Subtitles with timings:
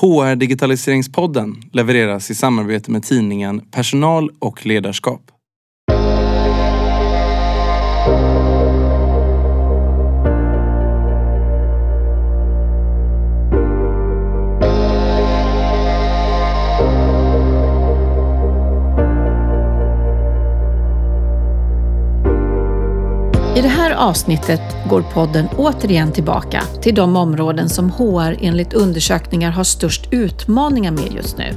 [0.00, 5.31] HR Digitaliseringspodden levereras i samarbete med tidningen Personal och ledarskap.
[23.92, 30.08] Här avsnittet går podden återigen tillbaka till de områden som HR enligt undersökningar har störst
[30.10, 31.54] utmaningar med just nu.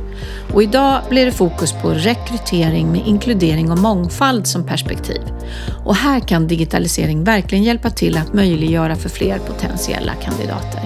[0.54, 5.22] Och idag blir det fokus på rekrytering med inkludering och mångfald som perspektiv.
[5.86, 10.82] Och här kan digitalisering verkligen hjälpa till att möjliggöra för fler potentiella kandidater.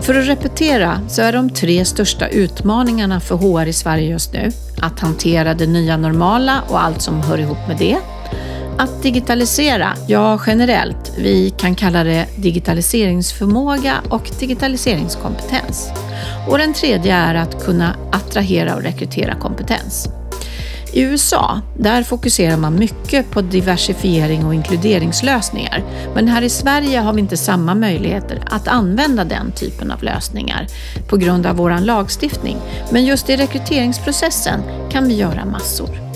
[0.00, 4.52] För att repetera så är de tre största utmaningarna för HR i Sverige just nu
[4.82, 7.98] att hantera det nya normala och allt som hör ihop med det,
[8.78, 15.90] att digitalisera, ja generellt, vi kan kalla det digitaliseringsförmåga och digitaliseringskompetens.
[16.48, 20.08] Och den tredje är att kunna attrahera och rekrytera kompetens.
[20.92, 25.84] I USA, där fokuserar man mycket på diversifiering och inkluderingslösningar.
[26.14, 30.66] Men här i Sverige har vi inte samma möjligheter att använda den typen av lösningar
[31.08, 32.56] på grund av vår lagstiftning.
[32.90, 36.13] Men just i rekryteringsprocessen kan vi göra massor.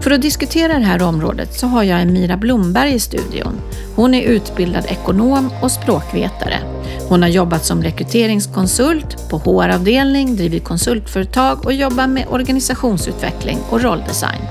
[0.00, 3.60] För att diskutera det här området så har jag Emira Blomberg i studion.
[3.96, 6.58] Hon är utbildad ekonom och språkvetare.
[7.08, 14.42] Hon har jobbat som rekryteringskonsult på HR-avdelning, drivit konsultföretag och jobbar med organisationsutveckling och rolldesign.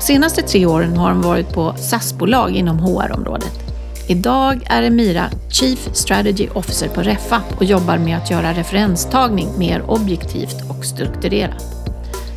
[0.00, 3.72] Senaste tre åren har hon varit på SAS-bolag inom HR-området.
[4.08, 9.90] Idag är Emira Chief Strategy Officer på Refa och jobbar med att göra referenstagning mer
[9.90, 11.81] objektivt och strukturerat.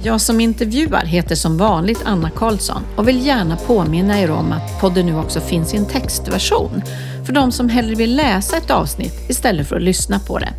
[0.05, 4.81] Jag som intervjuar heter som vanligt Anna Karlsson och vill gärna påminna er om att
[4.81, 6.81] podden nu också finns i en textversion
[7.25, 10.53] för de som hellre vill läsa ett avsnitt istället för att lyssna på det.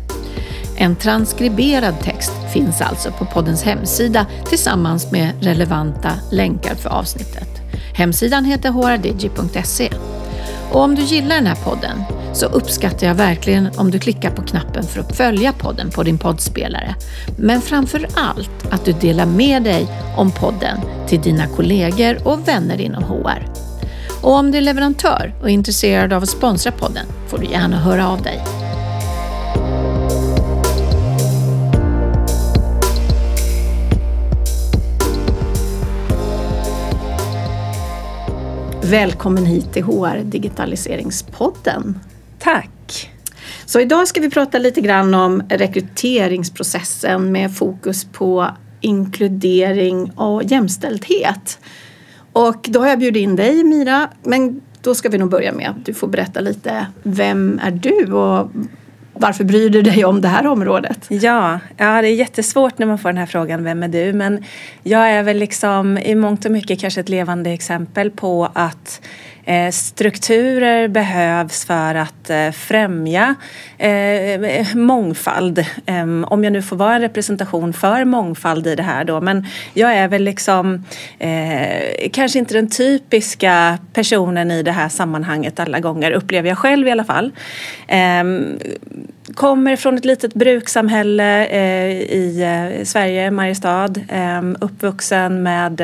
[0.77, 7.49] En transkriberad text finns alltså på poddens hemsida tillsammans med relevanta länkar för avsnittet.
[7.93, 9.89] Hemsidan heter hrdigi.se.
[10.71, 14.41] Och om du gillar den här podden så uppskattar jag verkligen om du klickar på
[14.41, 16.95] knappen för att följa podden på din poddspelare.
[17.37, 22.81] Men framför allt att du delar med dig om podden till dina kollegor och vänner
[22.81, 23.47] inom HR.
[24.21, 27.77] Och om du är leverantör och är intresserad av att sponsra podden får du gärna
[27.77, 28.66] höra av dig.
[38.89, 41.99] Välkommen hit till HR Digitaliseringspodden.
[42.39, 43.11] Tack!
[43.65, 48.47] Så idag ska vi prata lite grann om rekryteringsprocessen med fokus på
[48.81, 51.59] inkludering och jämställdhet.
[52.33, 55.69] Och då har jag bjudit in dig Mira, men då ska vi nog börja med
[55.69, 56.87] att du får berätta lite.
[57.03, 58.51] Vem är du och
[59.19, 61.05] varför bryr du dig om det här området?
[61.09, 64.13] Ja, ja, det är jättesvårt när man får den här frågan, vem är du?
[64.13, 64.43] Men
[64.83, 69.01] jag är väl liksom i mångt och mycket kanske ett levande exempel på att
[69.47, 73.35] Eh, strukturer behövs för att eh, främja
[73.77, 75.65] eh, mångfald.
[75.85, 79.21] Ehm, om jag nu får vara en representation för mångfald i det här då.
[79.21, 80.85] Men jag är väl liksom
[82.11, 86.91] kanske inte den typiska personen i det här sammanhanget alla gånger, upplever jag själv i
[86.91, 87.31] alla fall
[87.87, 88.59] ehm,
[89.33, 91.47] kommer från ett litet brukssamhälle
[92.09, 93.93] i Sverige, Mariestad.
[94.09, 95.81] Ehm, uppvuxen med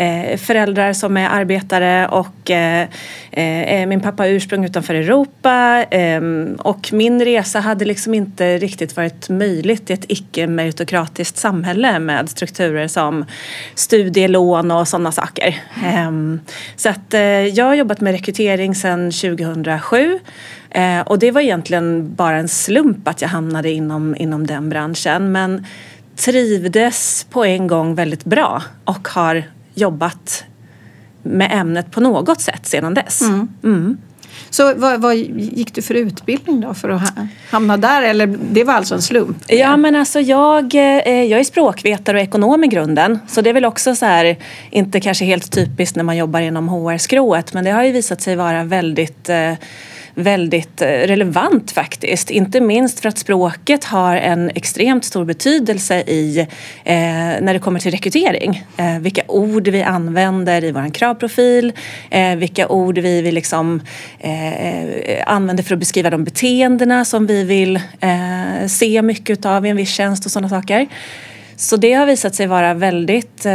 [0.00, 2.88] Eh, föräldrar som är arbetare och eh,
[3.30, 8.96] eh, min pappa har ursprung utanför Europa ehm, och min resa hade liksom inte riktigt
[8.96, 13.24] varit möjligt i ett icke-meritokratiskt samhälle med strukturer som
[13.74, 15.56] studielån och sådana saker.
[15.84, 16.40] Ehm,
[16.76, 17.14] så att
[17.52, 20.18] jag har jobbat med rekrytering sedan 2007
[21.04, 25.66] och det var egentligen bara en slump att jag hamnade inom, inom den branschen men
[26.16, 29.44] trivdes på en gång väldigt bra och har
[29.74, 30.44] jobbat
[31.22, 33.22] med ämnet på något sätt sedan dess.
[33.22, 33.48] Mm.
[33.64, 33.98] Mm.
[34.50, 37.12] Så vad, vad, gick du för utbildning då för att
[37.50, 39.36] hamna där eller det var alltså en slump?
[39.46, 43.54] Ja men alltså jag, eh, jag är språkvetare och ekonom i grunden så det är
[43.54, 44.36] väl också så här
[44.70, 48.36] inte kanske helt typiskt när man jobbar inom HR-skrået men det har ju visat sig
[48.36, 49.52] vara väldigt eh,
[50.20, 52.30] väldigt eh, relevant faktiskt.
[52.30, 56.38] Inte minst för att språket har en extremt stor betydelse i
[56.84, 56.96] eh,
[57.40, 58.66] när det kommer till rekrytering.
[58.76, 61.72] Eh, vilka ord vi använder i vår kravprofil,
[62.10, 63.80] eh, vilka ord vi vill liksom,
[64.18, 69.68] eh, använder för att beskriva de beteendena som vi vill eh, se mycket av i
[69.68, 70.86] en viss tjänst och sådana saker.
[71.56, 73.46] Så det har visat sig vara väldigt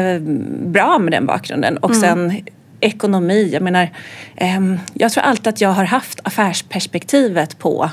[0.65, 1.77] bra med den bakgrunden.
[1.77, 2.01] Och mm.
[2.01, 2.45] sen
[2.79, 3.49] ekonomi.
[3.53, 3.89] Jag menar,
[4.35, 4.61] eh,
[4.93, 7.89] jag tror alltid att jag har haft affärsperspektivet på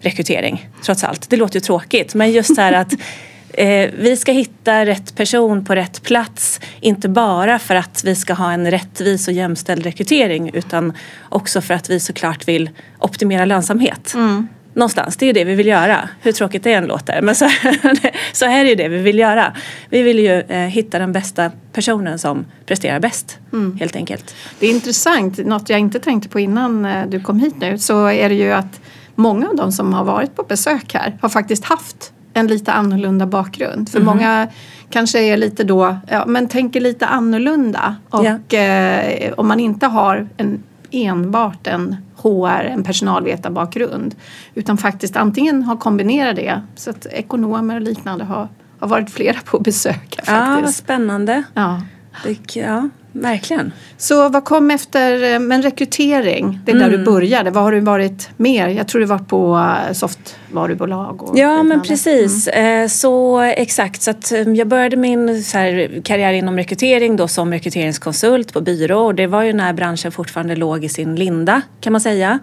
[0.00, 1.30] rekrytering trots allt.
[1.30, 2.92] Det låter ju tråkigt men just så här att
[3.52, 6.60] eh, vi ska hitta rätt person på rätt plats.
[6.80, 10.92] Inte bara för att vi ska ha en rättvis och jämställd rekrytering utan
[11.28, 14.14] också för att vi såklart vill optimera lönsamhet.
[14.14, 14.48] Mm.
[14.78, 16.08] Någonstans, det är ju det vi vill göra.
[16.20, 17.22] Hur tråkigt det än låter.
[17.22, 17.48] Men så,
[18.32, 19.52] så är det ju det vi vill göra.
[19.90, 23.38] Vi vill ju eh, hitta den bästa personen som presterar bäst.
[23.52, 23.78] Mm.
[23.78, 24.34] Helt enkelt.
[24.58, 25.38] Det är intressant.
[25.38, 28.52] Något jag inte tänkte på innan eh, du kom hit nu så är det ju
[28.52, 28.80] att
[29.14, 33.26] många av de som har varit på besök här har faktiskt haft en lite annorlunda
[33.26, 33.88] bakgrund.
[33.88, 34.06] För mm.
[34.06, 34.48] många
[34.90, 37.96] kanske är lite då, ja men tänker lite annorlunda.
[38.10, 38.98] Och yeah.
[38.98, 44.14] eh, om man inte har en, enbart en HR, en personalvetarbakgrund.
[44.54, 48.48] Utan faktiskt antingen har kombinerat det, så att ekonomer och liknande har,
[48.80, 50.16] har varit flera på besök.
[50.16, 50.28] Faktiskt.
[50.28, 51.42] Ja, vad spännande.
[51.54, 51.82] Ja.
[52.24, 53.72] Det, ja, verkligen.
[53.96, 56.90] Så vad kom efter, eh, men rekrytering, det är mm.
[56.90, 57.50] där du började.
[57.50, 58.68] Vad har du varit mer?
[58.68, 59.56] Jag tror du varit på
[59.88, 61.22] eh, softvarubolag.
[61.22, 62.82] Och ja men precis, mm.
[62.82, 64.02] Eh, så exakt.
[64.02, 69.14] Så att jag började min här, karriär inom rekrytering då som rekryteringskonsult på byrå och
[69.14, 72.38] det var ju när branschen fortfarande låg i sin linda kan man säga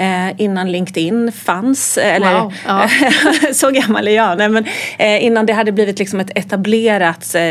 [0.00, 1.98] eh, innan LinkedIn fanns.
[1.98, 2.52] Eller, wow.
[2.66, 2.88] ja.
[3.52, 4.38] så gammal är jag.
[4.38, 4.64] Nej, men,
[4.98, 7.42] eh, innan det hade blivit liksom ett etablerat eh,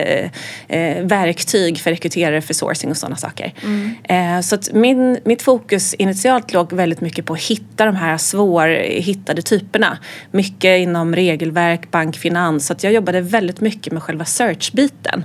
[0.68, 3.54] eh verktyg för rekryterare för sourcing och sådana saker.
[3.64, 3.96] Mm.
[4.04, 8.18] Eh, så att min, mitt fokus initialt låg väldigt mycket på att hitta de här
[8.18, 9.98] svårhittade typerna.
[10.32, 12.66] Mycket inom regelverk, bank, finans.
[12.66, 15.24] Så att jag jobbade väldigt mycket med själva search-biten.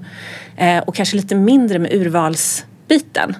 [0.57, 3.37] Eh, och kanske lite mindre med urvals biten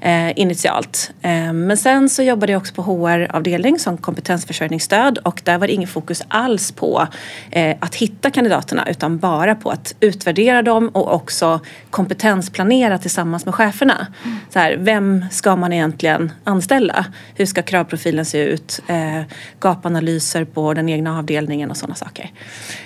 [0.00, 1.10] eh, initialt.
[1.22, 5.72] Eh, men sen så jobbade jag också på HR-avdelning som kompetensförsörjningsstöd och där var det
[5.72, 7.06] ingen fokus alls på
[7.50, 11.60] eh, att hitta kandidaterna utan bara på att utvärdera dem och också
[11.90, 14.06] kompetensplanera tillsammans med cheferna.
[14.24, 14.36] Mm.
[14.50, 17.04] Så här, vem ska man egentligen anställa?
[17.34, 18.80] Hur ska kravprofilen se ut?
[18.86, 19.22] Eh,
[19.60, 22.30] gapanalyser på den egna avdelningen och sådana saker.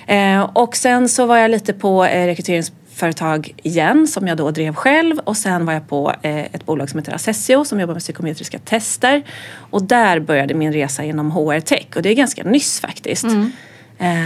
[0.07, 4.51] Eh, och sen så var jag lite på eh, rekryterings företag igen som jag då
[4.51, 7.95] drev själv och sen var jag på eh, ett bolag som heter Assessio som jobbar
[7.95, 9.23] med psykometriska tester
[9.55, 13.25] och där började min resa inom HR Tech och det är ganska nyss faktiskt.
[13.25, 13.53] Mm.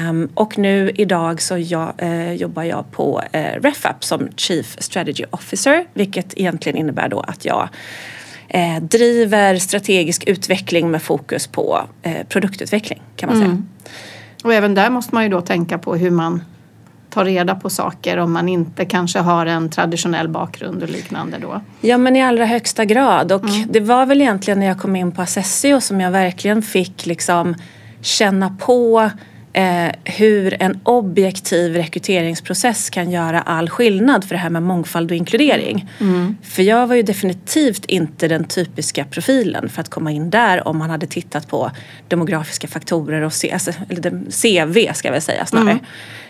[0.09, 5.25] Um, och nu idag så jag, uh, jobbar jag på uh, RefUp som Chief Strategy
[5.31, 7.69] Officer vilket egentligen innebär då att jag
[8.55, 11.81] uh, driver strategisk utveckling med fokus på
[12.29, 13.51] produktutveckling kan man säga.
[13.51, 13.69] Mm.
[14.45, 16.43] Och även där måste man ju då tänka på hur man
[17.17, 21.61] ta reda på saker om man inte kanske har en traditionell bakgrund och liknande då?
[21.81, 23.69] Ja men i allra högsta grad och mm.
[23.73, 27.55] det var väl egentligen när jag kom in på Assessio som jag verkligen fick liksom
[28.01, 29.11] känna på
[29.57, 35.17] eh, hur en objektiv rekryteringsprocess kan göra all skillnad för det här med mångfald och
[35.17, 35.91] inkludering.
[36.01, 36.37] Mm.
[36.43, 40.79] För jag var ju definitivt inte den typiska profilen för att komma in där om
[40.79, 41.71] man hade tittat på
[42.09, 43.73] demografiska faktorer och C, alltså,
[44.43, 45.71] CV ska jag väl säga snarare.
[45.71, 45.85] Mm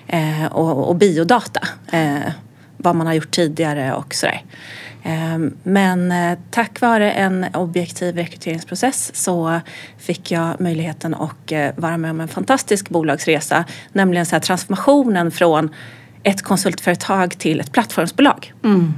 [0.09, 1.69] eh, och, och, biodata.
[1.93, 2.33] Eh,
[2.77, 4.43] vad man har gjort tidigare och sådär.
[5.07, 9.61] Ehm, men eh, tack vare en objektiv rekryteringsprocess så
[9.99, 13.65] fick jag möjligheten att eh, vara med om en fantastisk bolagsresa.
[13.93, 15.75] Nämligen så här, transformationen från
[16.23, 18.53] ett konsultföretag till ett plattformsbolag.
[18.65, 18.95] Mm.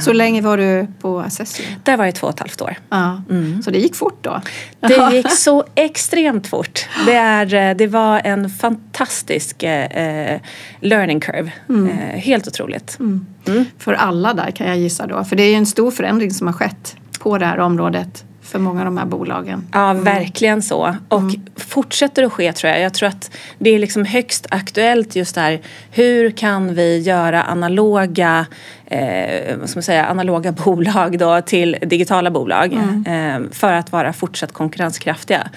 [0.00, 1.64] Så länge var du på Assessio?
[1.84, 2.76] Där var jag två och ett halvt år.
[2.88, 3.22] Ja.
[3.30, 3.62] Mm.
[3.62, 4.40] Så det gick fort då?
[4.80, 6.88] Det gick så extremt fort.
[7.06, 10.40] Det, är, eh, det var en fantastisk eh,
[10.80, 11.52] learning curve.
[11.68, 11.88] Mm.
[11.88, 12.96] Eh, helt otroligt.
[13.00, 13.26] Mm.
[13.46, 13.64] mm.
[13.78, 15.24] För alla där kan jag gissa då.
[15.24, 18.58] För det är ju en stor förändring som har skett på det här området för
[18.58, 19.66] många av de här bolagen.
[19.72, 20.04] Ja, mm.
[20.04, 20.96] verkligen så.
[21.08, 21.40] Och mm.
[21.56, 22.80] fortsätter att ske tror jag.
[22.80, 25.60] Jag tror att det är liksom högst aktuellt just där.
[25.90, 28.46] Hur kan vi göra analoga,
[28.86, 33.06] eh, vad ska man säga, analoga bolag då till digitala bolag mm.
[33.06, 35.48] eh, för att vara fortsatt konkurrenskraftiga.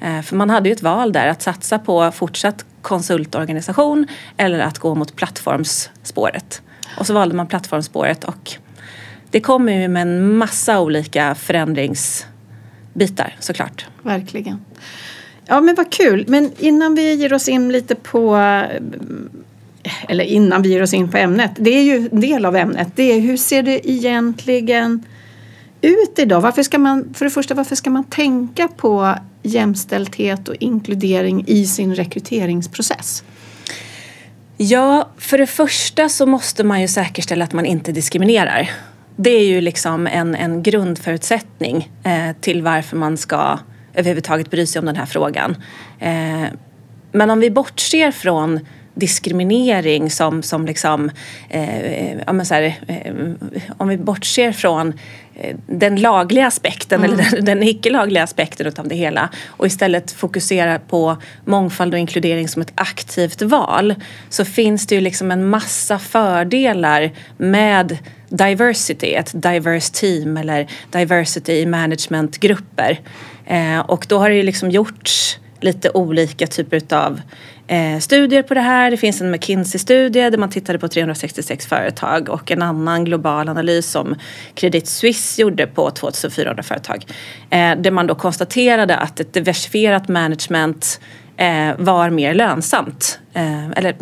[0.00, 4.78] Eh, för man hade ju ett val där att satsa på fortsatt konsultorganisation eller att
[4.78, 6.62] gå mot plattformsspåret.
[6.98, 8.56] Och så valde man plattformsspåret och
[9.30, 12.26] det kommer ju med en massa olika förändrings
[12.92, 13.86] bitar såklart.
[14.02, 14.64] Verkligen.
[15.46, 16.24] Ja men vad kul.
[16.28, 18.36] Men innan vi ger oss in lite på
[20.08, 21.50] eller innan vi ger oss in på ämnet.
[21.56, 22.88] Det är ju en del av ämnet.
[22.94, 25.04] Det är hur ser det egentligen
[25.80, 26.40] ut idag?
[26.40, 31.66] Varför ska man, för det första, varför ska man tänka på jämställdhet och inkludering i
[31.66, 33.24] sin rekryteringsprocess?
[34.56, 38.70] Ja, för det första så måste man ju säkerställa att man inte diskriminerar.
[39.16, 43.58] Det är ju liksom en, en grundförutsättning eh, till varför man ska
[43.94, 45.56] överhuvudtaget bry sig om den här frågan.
[45.98, 46.44] Eh,
[47.12, 48.60] men om vi bortser från
[48.94, 51.10] diskriminering som, som liksom,
[51.48, 53.14] eh, ja, här, eh,
[53.76, 54.92] om vi bortser från
[55.66, 57.12] den lagliga aspekten mm.
[57.12, 62.48] eller den, den icke-lagliga aspekten av det hela och istället fokusera på mångfald och inkludering
[62.48, 63.94] som ett aktivt val
[64.28, 67.98] så finns det ju liksom en massa fördelar med
[68.30, 73.00] diversity, ett diverse team eller diversity i managementgrupper.
[73.46, 77.20] Eh, och då har det ju liksom gjorts lite olika typer av
[77.66, 78.90] eh, studier på det här.
[78.90, 83.90] Det finns en McKinsey-studie där man tittade på 366 företag och en annan global analys
[83.90, 84.14] som
[84.54, 87.06] Credit Suisse gjorde på 2400 företag.
[87.50, 91.00] Eh, där man då konstaterade att ett diversifierat management
[91.36, 93.20] eh, var mer lönsamt.
[93.32, 93.96] Eh, eller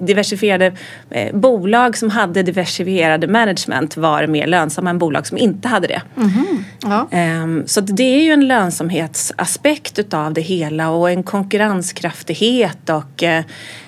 [0.00, 0.72] diversifierade
[1.10, 6.02] eh, bolag som hade diversifierade management var mer lönsamma än bolag som inte hade det.
[6.14, 6.64] Mm-hmm.
[6.82, 7.08] Ja.
[7.10, 13.44] Eh, så det är ju en lönsamhetsaspekt utav det hela och en konkurrenskraftighet och eh,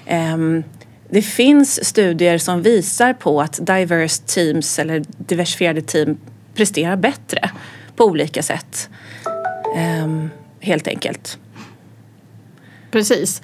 [0.07, 0.65] ehm,
[1.11, 6.19] det finns studier som visar på att diverse teams eller diversifierade team
[6.55, 7.51] presterar bättre
[7.97, 8.89] på olika sätt.
[9.77, 11.39] Ehm, helt enkelt.
[12.91, 13.43] Precis.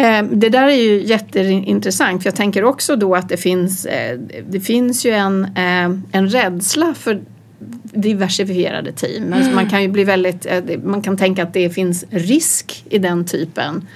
[0.00, 4.18] Eh, det där är ju jätteintressant för jag tänker också då att det finns, eh,
[4.48, 7.20] det finns ju en, eh, en rädsla för
[7.82, 9.22] diversifierade team.
[9.22, 9.32] Mm.
[9.32, 10.46] Alltså man kan ju bli väldigt,
[10.84, 13.88] man kan tänka att det finns risk i den typen.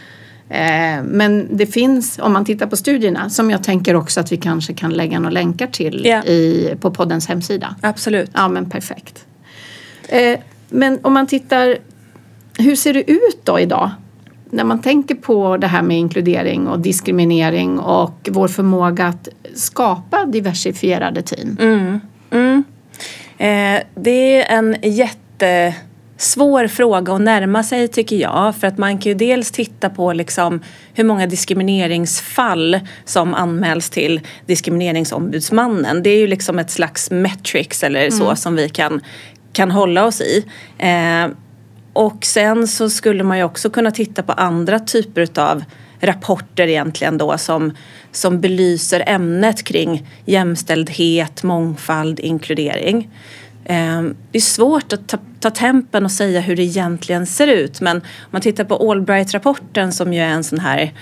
[1.05, 4.75] Men det finns, om man tittar på studierna, som jag tänker också att vi kanske
[4.75, 6.27] kan lägga några länkar till yeah.
[6.27, 7.77] i, på poddens hemsida.
[7.81, 8.31] Absolut.
[8.35, 9.25] Ja men perfekt.
[10.69, 11.79] Men om man tittar,
[12.59, 13.91] hur ser det ut då idag?
[14.51, 20.25] När man tänker på det här med inkludering och diskriminering och vår förmåga att skapa
[20.25, 21.57] diversifierade team?
[21.61, 22.01] Mm.
[22.31, 22.65] Mm.
[23.39, 28.57] Eh, det är en jättesvår fråga att närma sig tycker jag.
[28.57, 30.61] För att man kan ju dels titta på liksom
[30.95, 36.03] hur många diskrimineringsfall som anmäls till diskrimineringsombudsmannen.
[36.03, 38.37] Det är ju liksom ett slags metrics eller så mm.
[38.37, 39.01] som vi kan,
[39.53, 40.45] kan hålla oss i.
[40.79, 41.29] Eh,
[41.95, 45.65] och sen så skulle man ju också kunna titta på andra typer av
[46.01, 47.73] rapporter egentligen då som,
[48.13, 53.11] som belyser ämnet kring jämställdhet, mångfald, inkludering.
[53.65, 57.81] Ehm, det är svårt att ta, ta tempen och säga hur det egentligen ser ut
[57.81, 60.93] men om man tittar på Allbright-rapporten som ju är en sån här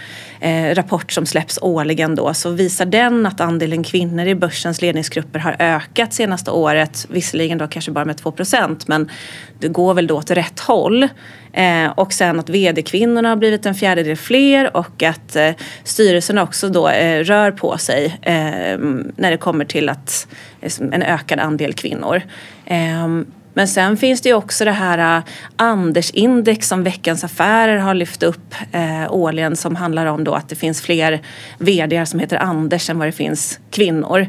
[0.40, 5.38] eh, rapport som släpps årligen då så visar den att andelen kvinnor i börsens ledningsgrupper
[5.38, 7.06] har ökat senaste året.
[7.10, 9.10] Visserligen då kanske bara med 2% men
[9.58, 11.08] det går väl då åt rätt håll.
[11.52, 15.50] Eh, och sen att vd-kvinnorna har blivit en fjärdedel fler och att eh,
[15.84, 18.78] styrelserna också då eh, rör på sig eh,
[19.16, 20.26] när det kommer till att
[20.60, 22.22] eh, en ökad andel kvinnor.
[22.66, 25.24] Ehm, Ehm, men sen finns det ju också det här uh,
[25.56, 30.56] Andersindex som Veckans Affärer har lyft upp uh, årligen som handlar om då att det
[30.56, 31.20] finns fler
[31.58, 34.26] vd som heter Anders än vad det finns kvinnor.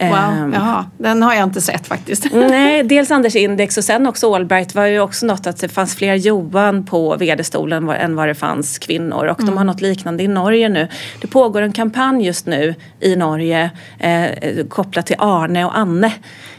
[0.00, 2.26] Wow, um, jaha, den har jag inte sett faktiskt.
[2.32, 5.96] nej, dels Anders index och sen också Allbright var ju också något att det fanns
[5.96, 9.50] fler Johan på vd-stolen än vad det fanns kvinnor och mm.
[9.50, 10.88] de har något liknande i Norge nu.
[11.20, 16.12] Det pågår en kampanj just nu i Norge eh, kopplat till Arne och Anne.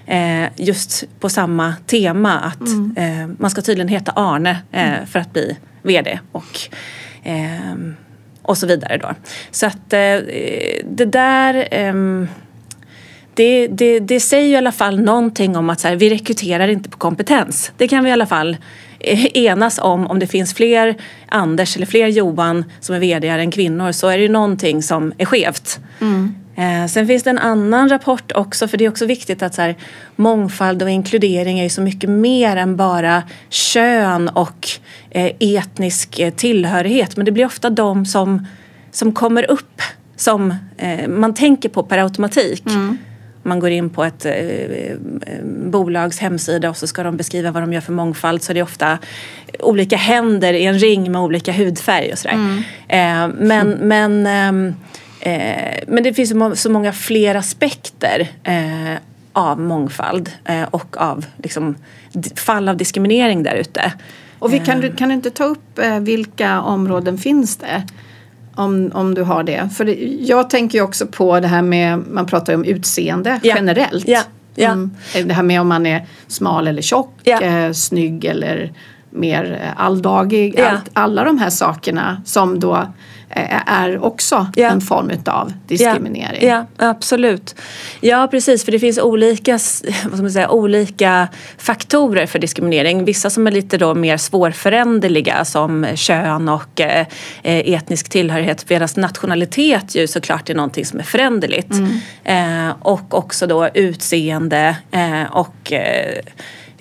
[0.06, 2.96] Eh, just på samma tema att mm.
[2.98, 5.08] eh, man ska tydligen heta Arne eh, mm.
[5.08, 6.60] för att bli vd och
[7.24, 7.96] ehm,
[8.42, 9.10] och så vidare då.
[9.52, 10.20] Så att eh,
[10.84, 12.28] det där ehm,
[13.34, 16.68] det, det, det säger ju i alla fall någonting om att så här, vi rekryterar
[16.68, 17.72] inte på kompetens.
[17.78, 18.58] Det kan vi i alla fall
[19.00, 20.08] eh, enas om.
[20.08, 20.96] Om det finns fler
[21.30, 25.14] Anders eller fler Johan som är vd än kvinnor så är det ju någonting som
[25.18, 25.80] är skevt.
[26.02, 26.36] Mm.
[26.56, 29.62] Eh, sen finns det en annan rapport också för det är också viktigt att så
[29.62, 29.76] här,
[30.16, 34.70] mångfald och inkludering är ju så mycket mer än bara kön och
[35.10, 37.18] eh, etnisk eh, tillhörighet.
[37.18, 38.48] Men det blir ofta de som,
[38.92, 39.82] som kommer upp
[40.16, 42.66] som eh, man tänker på per automatik.
[42.66, 42.98] Mm
[43.46, 44.26] man går in på ett
[45.66, 48.64] bolags hemsida och så ska de beskriva vad de gör för mångfald så det är
[48.64, 48.98] ofta
[49.60, 52.64] olika händer i en ring med olika hudfärg och sådär.
[52.88, 53.32] Mm.
[53.40, 54.74] Men, men, ehm, eh,
[55.88, 58.98] men det finns så många fler aspekter eh,
[59.34, 61.75] av mångfald eh, och av liksom,
[62.36, 63.94] fall av diskriminering där ute.
[64.39, 67.84] Och vi kan, du, kan du inte ta upp eh, vilka områden finns det?
[68.56, 69.70] Om, om du har det.
[69.75, 73.39] För det, jag tänker ju också på det här med, man pratar ju om utseende
[73.44, 73.53] ja.
[73.56, 74.08] generellt.
[74.08, 74.22] Ja.
[74.56, 74.72] Ja.
[74.72, 74.92] Mm.
[75.25, 78.74] Det här med om man är smal eller tjock, eh, snygg eller
[79.10, 80.56] mer eh, alldaglig.
[80.58, 80.70] Ja.
[80.70, 82.88] Allt, alla de här sakerna som då eh,
[83.68, 84.70] är också Ja.
[84.70, 86.48] en form utav diskriminering.
[86.48, 87.56] Ja, ja, absolut.
[88.02, 88.66] Ja, precis.
[88.66, 89.52] För det finns olika,
[90.04, 93.06] vad ska man säga, olika faktorer för diskriminering.
[93.06, 97.08] Vissa som är lite då mer svårföränderliga som kön och eh,
[97.44, 98.70] eh, etnisk tillhörighet.
[98.70, 101.74] Medan nationalitet ju såklart är någonting som är föränderligt.
[102.24, 106.20] Eh, och också då utseende eh, och eh, Eh,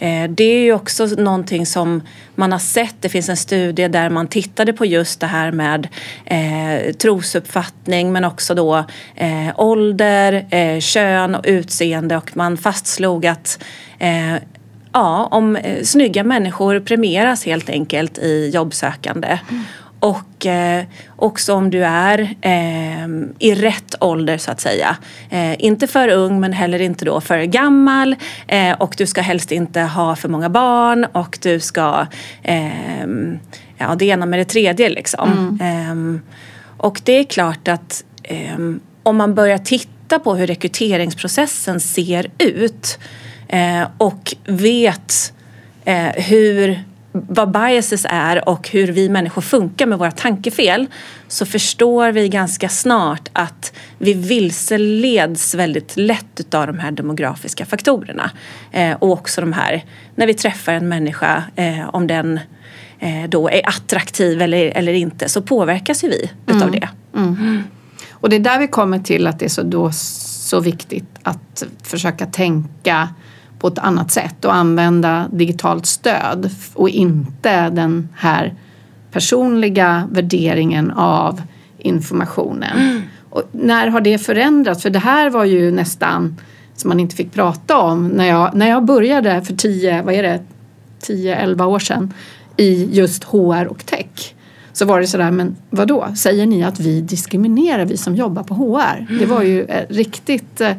[0.03, 2.03] Eh, det är ju också någonting som
[2.35, 2.95] man har sett.
[3.01, 5.89] Det finns en studie där man tittade på just det här med
[6.25, 13.65] eh, trosuppfattning men också då eh, ålder, eh, kön och utseende och man fastslog att
[13.99, 14.35] eh,
[14.93, 19.39] ja, om eh, snygga människor premieras helt enkelt i jobbsökande.
[19.51, 19.65] Mm.
[20.03, 20.85] Och eh,
[21.17, 23.07] också om du är eh,
[23.39, 24.97] i rätt ålder så att säga.
[25.31, 28.17] Eh, inte för ung men heller inte då för gammal.
[28.47, 32.07] Eh, och du ska helst inte ha för många barn och du ska
[32.43, 33.07] eh,
[33.79, 35.59] ja, det ena med det tredje liksom.
[35.63, 36.23] Eh,
[36.77, 38.05] och det är klart att
[39.03, 42.99] om man börjar titta på hur rekryteringsprocessen ser ut
[43.99, 45.33] och vet
[46.15, 50.87] hur, vad biases är och hur vi människor funkar med våra tankefel
[51.29, 58.31] så förstår vi ganska snart att vi vilseleds väldigt lätt av de här demografiska faktorerna.
[58.73, 62.41] Eh, och också de här, när vi träffar en människa, eh, om den
[62.99, 66.89] eh, då är attraktiv eller, eller inte så påverkas ju vi utav det.
[68.11, 71.65] Och det är där vi kommer till att det är så, då så viktigt att
[71.83, 73.09] försöka tänka
[73.63, 78.55] på ett annat sätt och använda digitalt stöd och inte den här
[79.13, 81.43] personliga värderingen av
[81.79, 83.03] informationen.
[83.31, 84.83] Och när har det förändrats?
[84.83, 86.37] För det här var ju nästan
[86.77, 90.23] som man inte fick prata om när jag, när jag började för 10, vad är
[90.23, 90.41] det,
[91.07, 92.15] 10-11 år sedan
[92.57, 94.35] i just HR och tech
[94.73, 96.09] så var det sådär, men vad då?
[96.17, 99.19] Säger ni att vi diskriminerar, vi som jobbar på HR?
[99.19, 100.73] Det var ju eh, riktigt eh,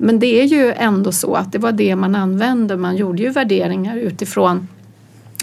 [0.00, 2.76] men det är ju ändå så att det var det man använde.
[2.76, 4.68] Man gjorde ju värderingar utifrån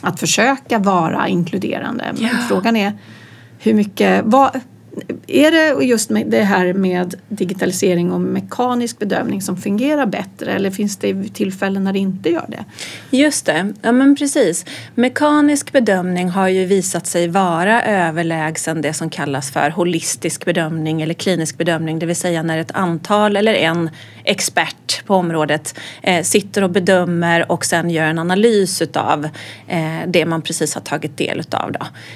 [0.01, 2.05] att försöka vara inkluderande.
[2.13, 2.29] Men Ja.
[2.47, 2.93] frågan är
[3.59, 4.59] hur mycket, vad,
[5.27, 10.71] är det just med det här med digitalisering och mekanisk bedömning som fungerar bättre eller
[10.71, 12.65] finns det tillfällen när det inte gör det?
[13.17, 14.65] Just det, ja men precis.
[14.95, 21.13] Mekanisk bedömning har ju visat sig vara överlägsen det som kallas för holistisk bedömning eller
[21.13, 21.99] klinisk bedömning.
[21.99, 23.89] Det vill säga när ett antal eller en
[24.23, 29.29] expert på området eh, sitter och bedömer och sen gör en analys utav
[29.67, 31.75] eh, det man precis har tagit del utav.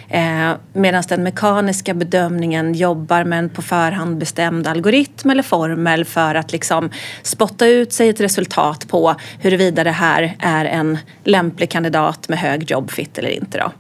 [0.10, 6.36] Eh, Medan den mekaniska bedömningen jobbar med en på förhand bestämd algoritm eller formel för
[6.36, 6.90] att liksom
[7.24, 12.72] spotta ut sig ett resultat på huruvida det här är en lämplig kandidat med hög
[12.72, 13.58] jobbfit eller inte.
[13.58, 13.72] Då.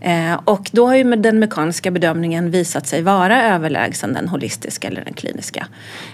[0.00, 5.04] Eh, och då har ju den mekaniska bedömningen visat sig vara överlägsen den holistiska eller
[5.04, 5.66] den kliniska.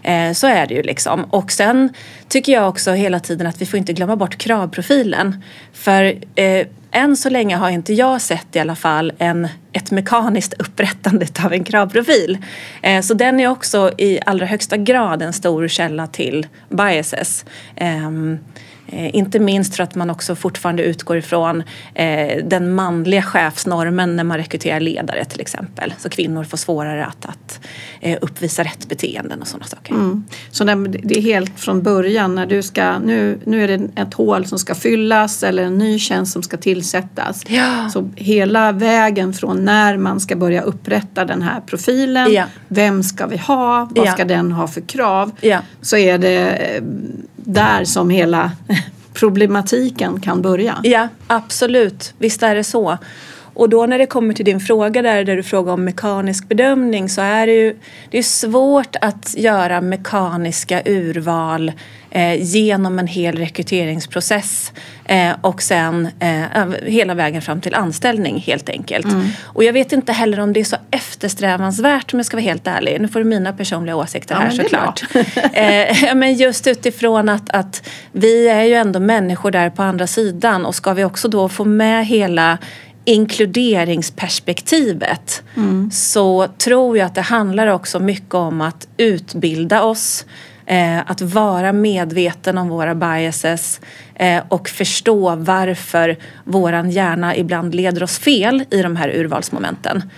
[0.02, 1.24] Eh, så är det ju liksom.
[1.24, 1.92] Och sen
[2.28, 5.42] tycker jag också hela tiden att vi får inte glömma bort kravprofilen.
[5.72, 10.54] För eh, än så länge har inte jag sett i alla fall en, ett mekaniskt
[10.58, 12.38] upprättande av en kravprofil.
[12.82, 17.44] Eh, så den är också i allra högsta grad en stor källa till biases.
[17.76, 18.10] Eh,
[18.94, 21.62] inte minst för att man också fortfarande utgår ifrån
[21.94, 25.94] eh, den manliga chefsnormen när man rekryterar ledare till exempel.
[25.98, 27.60] Så kvinnor får svårare att, att
[28.00, 29.94] eh, uppvisa rätt beteenden och sådana saker.
[29.94, 30.24] Mm.
[30.50, 34.46] Så det är helt från början när du ska, nu, nu är det ett hål
[34.46, 37.44] som ska fyllas eller en ny tjänst som ska tillsättas.
[37.48, 37.88] Ja.
[37.92, 42.44] Så hela vägen från när man ska börja upprätta den här profilen, Ja.
[42.68, 44.12] vem ska vi ha, vad Ja.
[44.12, 45.30] ska den ha för krav?
[45.80, 46.82] Så är det eh,
[47.44, 48.52] där som hela
[49.12, 50.80] problematiken kan börja.
[50.82, 52.14] Ja, absolut.
[52.18, 52.98] Visst är det så.
[53.54, 57.08] Och då när det kommer till din fråga där, där du frågar om mekanisk bedömning
[57.08, 57.76] så är det ju
[58.10, 61.72] det är svårt att göra mekaniska urval
[62.14, 64.72] eh, genom en hel rekryteringsprocess
[65.04, 66.44] eh, och sen eh,
[66.82, 69.06] hela vägen fram till anställning helt enkelt.
[69.42, 72.66] Och jag vet inte heller om det är så eftersträvansvärt om jag ska vara helt
[72.66, 73.00] ärlig.
[73.00, 75.02] Nu får du mina personliga åsikter Ja, här såklart.
[75.52, 80.66] eh, men just utifrån att, att vi är ju ändå människor där på andra sidan
[80.66, 82.58] och ska vi också då få med hela
[83.04, 85.42] inkluderingsperspektivet
[85.92, 90.24] så tror jag att det handlar också mycket om att utbilda oss
[90.66, 93.80] eh, att vara medveten om våra biases
[94.14, 100.10] eh, och förstå varför våran hjärna ibland leder oss fel i de här urvalsmomenten.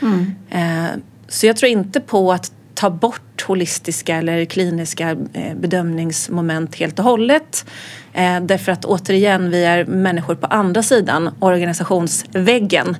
[0.50, 0.86] Eh,
[1.28, 7.04] så jag tror inte på att ta bort holistiska eller kliniska eh, bedömningsmoment helt och
[7.04, 7.66] hållet.
[8.12, 12.96] Eh, därför att återigen, vi är människor på andra sidan organisationsväggen.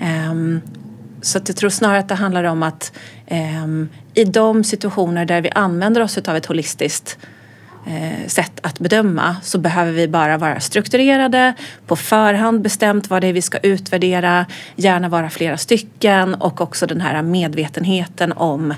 [0.00, 0.60] Ehm,
[1.22, 2.92] så att jag tror snarare att det handlar om att
[3.26, 7.18] ehm, i de situationer där vi använder oss av ett holistiskt
[7.86, 11.54] eh, sätt att bedöma så behöver vi bara vara strukturerade,
[11.86, 14.46] på förhand bestämt vad det är vi ska utvärdera,
[14.76, 18.70] gärna vara flera stycken och också den här medvetenheten om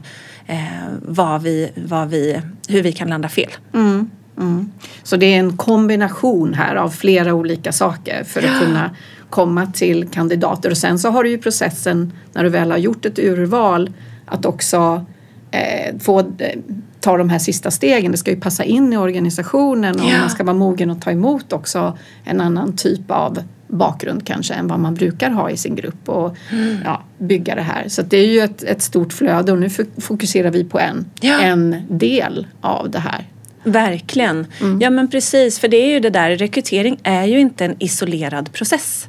[0.47, 0.59] eh,
[1.03, 3.51] vad vi, vad vi, hur vi kan landa fel.
[3.75, 4.73] Mm, mm.
[5.03, 8.90] Så det är en kombination här av flera olika saker för att kunna
[9.31, 13.05] komma till kandidater och sen så har du ju processen när du väl har gjort
[13.05, 13.92] ett urval
[14.27, 15.07] att också
[15.55, 16.59] eh, få eh,
[17.01, 18.12] ta de här sista stegen.
[18.12, 20.19] Det ska ju passa in i organisationen och Ja.
[20.21, 23.38] man ska vara mogen att ta emot också en annan typ av
[23.69, 26.77] bakgrund kanske än vad man brukar ha i sin grupp och Mm.
[26.85, 27.88] ja, bygga det här.
[27.88, 31.07] Så det är ju ett, ett stort flöde och nu fo- fokuserar vi på en,
[31.21, 31.40] Ja.
[31.40, 33.25] en del av det här.
[33.64, 34.47] Verkligen.
[34.81, 38.53] Ja men precis, för det är ju det där, rekrytering är ju inte en isolerad
[38.53, 39.09] process.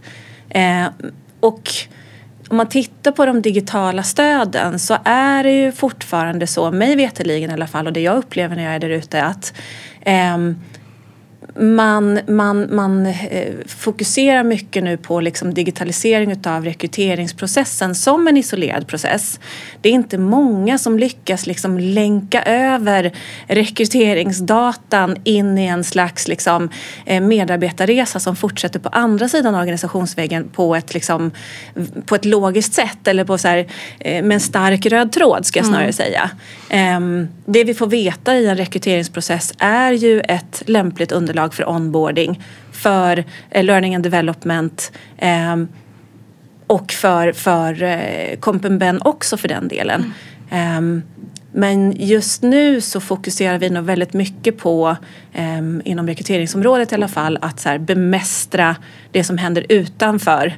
[0.50, 0.86] Eh,
[1.40, 1.72] och
[2.50, 7.50] om man tittar på de digitala stöden så är det ju fortfarande så, mig veterligen
[7.50, 9.54] i alla fall och det jag upplever när jag är där ute att
[10.02, 10.56] ehm,
[11.60, 18.88] man, man, man eh, fokuserar mycket nu på liksom digitalisering utav rekryteringsprocessen som en isolerad
[18.88, 19.39] process.
[19.82, 23.12] Det är inte många som lyckas liksom länka över
[23.48, 26.69] rekryteringsdatan in i en slags liksom,
[27.06, 31.32] eh, medarbetarresa som fortsätter på andra sidan organisationsväggen på ett, liksom,
[32.06, 33.67] på ett logiskt sätt eller på så här,
[34.00, 36.30] eh, med en stark röd tråd ska jag snarare säga.
[36.69, 42.43] Ehm, det vi får veta i en rekryteringsprocess är ju ett lämpligt underlag för onboarding,
[42.71, 45.67] för eh, learning and development ehm,
[46.67, 50.13] och för, för eh, Compen också för den delen.
[50.50, 51.02] Ehm,
[51.52, 54.95] men just nu så fokuserar vi nog väldigt mycket på,
[55.34, 58.76] ehm, inom rekryteringsområdet i alla fall, att så bemästra
[59.12, 60.54] det som händer utanför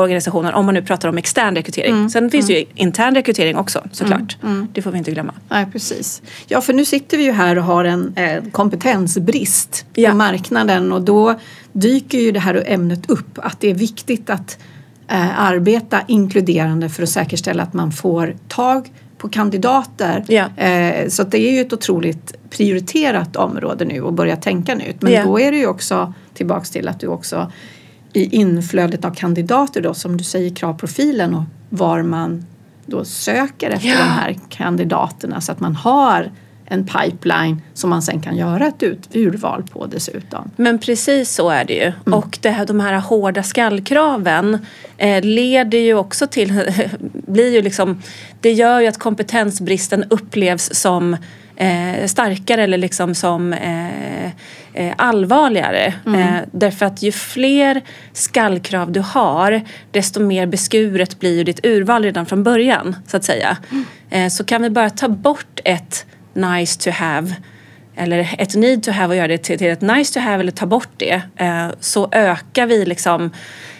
[0.00, 0.54] organisationen.
[0.54, 2.10] Om man nu pratar om extern rekrytering.
[2.10, 4.36] Sen finns det ju intern rekrytering också såklart.
[4.72, 5.34] Det får vi inte glömma.
[5.48, 6.22] Nej, precis.
[6.48, 10.10] Ja, för nu sitter vi ju här och har en eh, kompetensbrist Ja.
[10.10, 11.34] på marknaden och då
[11.72, 14.58] dyker ju det här ämnet upp att det är viktigt att
[15.08, 20.24] eh, arbeta inkluderande för att säkerställa att man får tag på kandidater.
[20.56, 25.02] Eh, så det är ju ett otroligt prioriterat område nu och börja tänka nytt.
[25.02, 25.24] Men Ja.
[25.24, 27.52] då är det ju också tillbaks till att du också
[28.12, 32.46] i inflödet av kandidater då som du säger kravprofilen och var man
[32.86, 33.96] då söker efter Ja.
[33.98, 36.30] de här kandidaterna så att man har
[36.72, 40.50] en pipeline som man sen kan göra ett ut, urval på dessutom.
[40.56, 42.14] Men precis så är det ju.
[42.16, 44.58] Och det här, de här hårda skallkraven
[44.96, 46.62] eh, leder ju också till,
[47.12, 48.02] blir ju liksom,
[48.40, 51.16] det gör ju att kompetensbristen upplevs som
[51.60, 54.26] eh, starkare eller liksom som eh,
[54.74, 55.94] eh, allvarligare.
[56.06, 57.80] Eh, därför att ju fler
[58.12, 63.24] skallkrav du har desto mer beskuret blir ju ditt urval redan från början så att
[63.24, 63.56] säga.
[64.10, 67.34] Eh, så kan vi bara ta bort ett nice to have
[67.96, 70.52] eller ett need to have och göra det till, till ett nice to have eller
[70.52, 71.22] ta bort det
[71.80, 73.30] så ökar vi liksom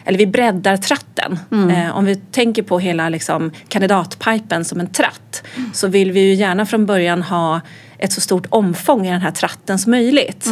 [0.05, 1.39] eller vi breddar tratten.
[1.71, 6.35] Eh, om vi tänker på hela liksom, kandidatpipen som en tratt så vill vi ju
[6.35, 7.61] gärna från början ha
[7.99, 10.47] ett så stort omfång i den här tratten som möjligt.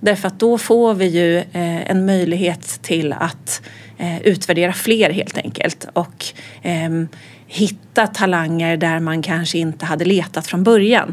[0.00, 3.62] Därför att då får vi ju eh, en möjlighet till att
[3.98, 6.24] eh, utvärdera fler helt enkelt och
[6.62, 7.08] ehm,
[7.46, 11.12] hitta talanger där man kanske inte hade letat från början.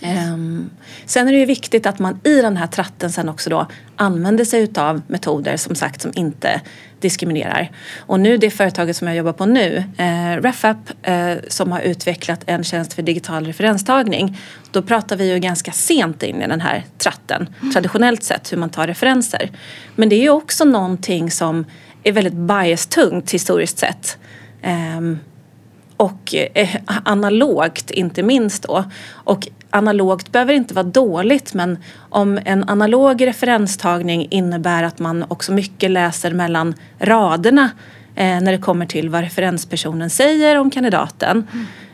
[0.00, 0.70] Ehm,
[1.06, 3.66] sen är det ju viktigt att man i den här tratten sen också då
[3.96, 6.60] använder sig utav metoder som sagt som inte
[7.00, 7.70] diskriminerar.
[7.98, 12.40] Och nu det företaget som jag jobbar på nu, eh, RefApp, eh, som har utvecklat
[12.46, 14.38] en tjänst för digital referenstagning.
[14.70, 18.70] Då pratar vi ju ganska sent in i den här tratten, traditionellt sett hur man
[18.70, 19.50] tar referenser.
[19.96, 21.64] Men det är ju också någonting som
[22.04, 24.18] är väldigt bias-tungt historiskt sett.
[24.62, 25.18] Ehm,
[25.96, 28.84] och eh, analogt inte minst då.
[29.12, 35.52] Och analogt behöver inte vara dåligt men om en analog referenstagning innebär att man också
[35.52, 37.70] mycket läser mellan raderna
[38.14, 41.46] eh, när det kommer till vad referenspersonen säger om kandidaten.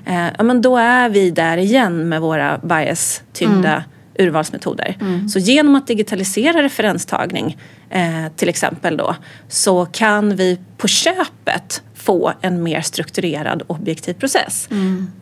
[0.06, 3.84] Eh, ja, men då är vi där igen med våra bias-tyngda
[4.18, 4.96] urvalsmetoder.
[5.28, 7.58] Så genom att digitalisera referenstagning
[7.90, 9.16] eh, till exempel då
[9.48, 14.68] så kan vi på köpet få en mer strukturerad objektiv process.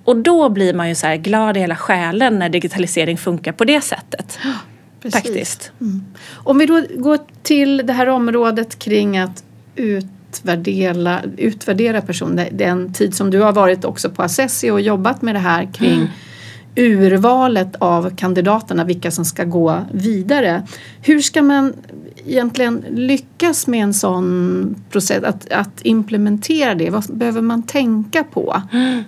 [0.04, 3.64] Och då blir man ju så här glad i hela själen när digitalisering funkar på
[3.64, 4.38] det sättet.
[5.02, 5.22] Precis.
[5.22, 5.72] Faktiskt.
[6.34, 9.44] Om vi då går till det här området kring att
[9.76, 12.48] utvärdera, utvärdera personer.
[12.52, 16.10] Den tid som du har varit också på Assessi och jobbat med det här kring
[16.76, 20.66] urvalet av kandidaterna, vilka som ska gå vidare.
[21.02, 21.72] Hur ska man
[22.26, 26.90] egentligen lyckas med en sån process, att, att implementera det?
[26.90, 28.62] Vad behöver man tänka på?
[28.72, 29.04] Mm.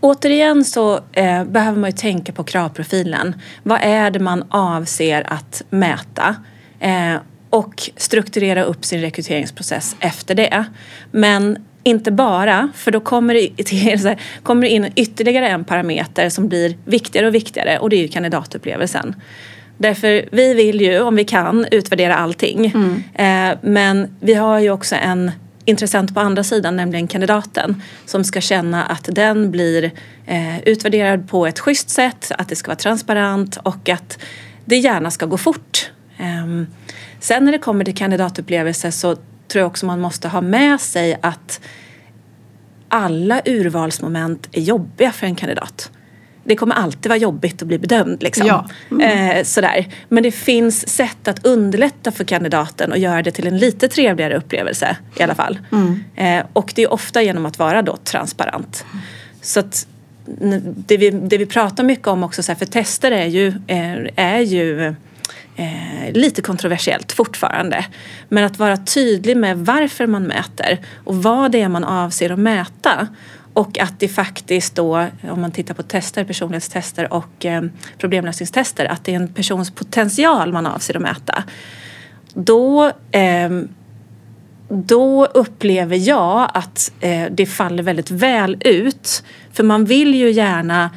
[0.00, 3.36] Återigen så eh, behöver man ju tänka på kravprofilen.
[3.62, 6.36] Vad är det man avser att mäta?
[6.80, 7.16] Eh,
[7.50, 10.64] och strukturera upp sin rekryteringsprocess efter det.
[11.10, 16.48] Men inte bara, för då kommer det, till, kommer det in ytterligare en parameter som
[16.48, 19.14] blir viktigare och viktigare och det är ju kandidatupplevelsen.
[19.78, 22.66] Därför vi vill ju, om vi kan, utvärdera allting.
[22.74, 23.02] Mm.
[23.14, 25.30] Eh, men vi har ju också en
[25.64, 29.90] intressent på andra sidan, nämligen kandidaten som ska känna att den blir
[30.26, 34.18] eh, utvärderad på ett schysst sätt, att det ska vara transparent och att
[34.64, 35.90] det gärna ska gå fort.
[36.18, 36.62] Eh,
[37.20, 39.16] sen när det kommer till kandidatupplevelse så
[39.48, 41.60] tror jag också man måste ha med sig att
[42.88, 45.90] alla urvalsmoment är jobbiga för en kandidat
[46.46, 48.22] det kommer alltid vara jobbigt att bli bedömd.
[48.22, 48.46] Liksom.
[48.46, 48.68] Ja.
[48.90, 49.30] Mm.
[49.30, 49.86] Eh, sådär.
[50.08, 54.36] Men det finns sätt att underlätta för kandidaten och göra det till en lite trevligare
[54.36, 55.58] upplevelse i alla fall.
[55.72, 56.04] Mm.
[56.16, 58.84] Eh, och det är ofta genom att vara då transparent.
[59.40, 59.86] Så att
[60.86, 64.10] det vi, det vi pratar mycket om också, så här, för tester är ju, är,
[64.16, 64.94] är ju
[65.58, 67.86] Eh, lite kontroversiellt fortfarande.
[68.28, 72.38] Men att vara tydlig med varför man mäter och vad det är man avser att
[72.38, 73.08] mäta
[73.56, 77.62] och att det faktiskt då, om man tittar på tester, personlighetstester och eh,
[77.98, 81.44] problemlösningstester, att det är en persons potential man avser att mäta.
[82.34, 83.50] Då, eh,
[84.68, 89.22] då upplever jag att eh, det faller väldigt väl ut.
[89.52, 90.90] För man vill ju gärna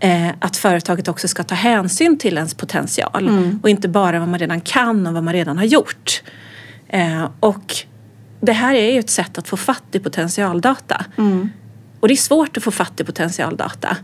[0.00, 3.60] eh, att företaget också ska ta hänsyn till ens potential mm.
[3.62, 6.22] och inte bara vad man redan kan och vad man redan har gjort.
[6.88, 7.76] Eh, och
[8.40, 11.04] det här är ju ett sätt att få fatt i potentialdata.
[11.18, 11.50] Mm.
[12.04, 13.96] Och det är svårt att få fatt i potentialdata.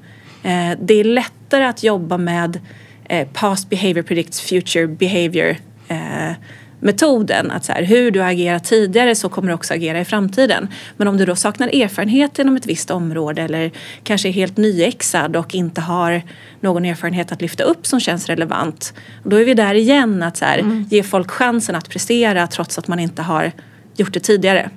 [0.43, 2.61] Eh, det är lättare att jobba med
[3.05, 5.57] eh, past behavior predicts future behavior
[5.89, 6.33] eh,
[6.79, 7.51] metoden.
[7.51, 10.69] Att så här, hur du har agerat tidigare så kommer du också agera i framtiden.
[10.97, 13.71] Men om du då saknar erfarenhet inom ett visst område eller
[14.03, 16.23] kanske är helt nyexad och inte har
[16.61, 18.95] någon erfarenhet att lyfta upp som känns relevant.
[19.25, 20.87] Då är vi där igen att så här, mm.
[20.91, 23.53] ge folk chansen att prestera trots att man inte har
[23.97, 24.71] gjort det tidigare.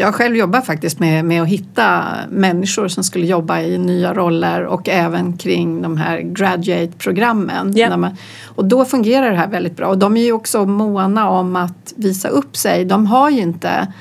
[0.00, 4.64] Jag själv jobbar faktiskt med, med att hitta människor som skulle jobba i nya roller
[4.64, 7.76] och även kring de här graduate-programmen.
[7.76, 8.12] Yeah.
[8.46, 11.92] Och då fungerar det här väldigt bra och de är ju också måna om att
[11.96, 12.84] visa upp sig.
[12.84, 13.92] De har ju inte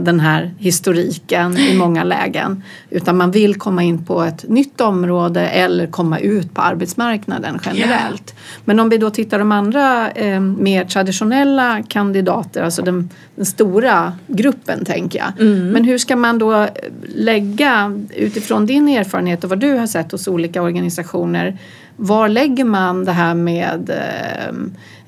[0.00, 2.62] den här historiken i många lägen.
[2.90, 8.34] Utan man vill komma in på ett nytt område eller komma ut på arbetsmarknaden generellt.
[8.64, 14.12] Men om vi då tittar de andra eh, mer traditionella kandidater, alltså den, den stora
[14.26, 15.40] gruppen tänker jag.
[15.40, 15.68] Mm.
[15.68, 16.66] Men hur ska man då
[17.14, 21.58] lägga utifrån din erfarenhet och vad du har sett hos olika organisationer.
[21.96, 24.54] Var lägger man det här med eh,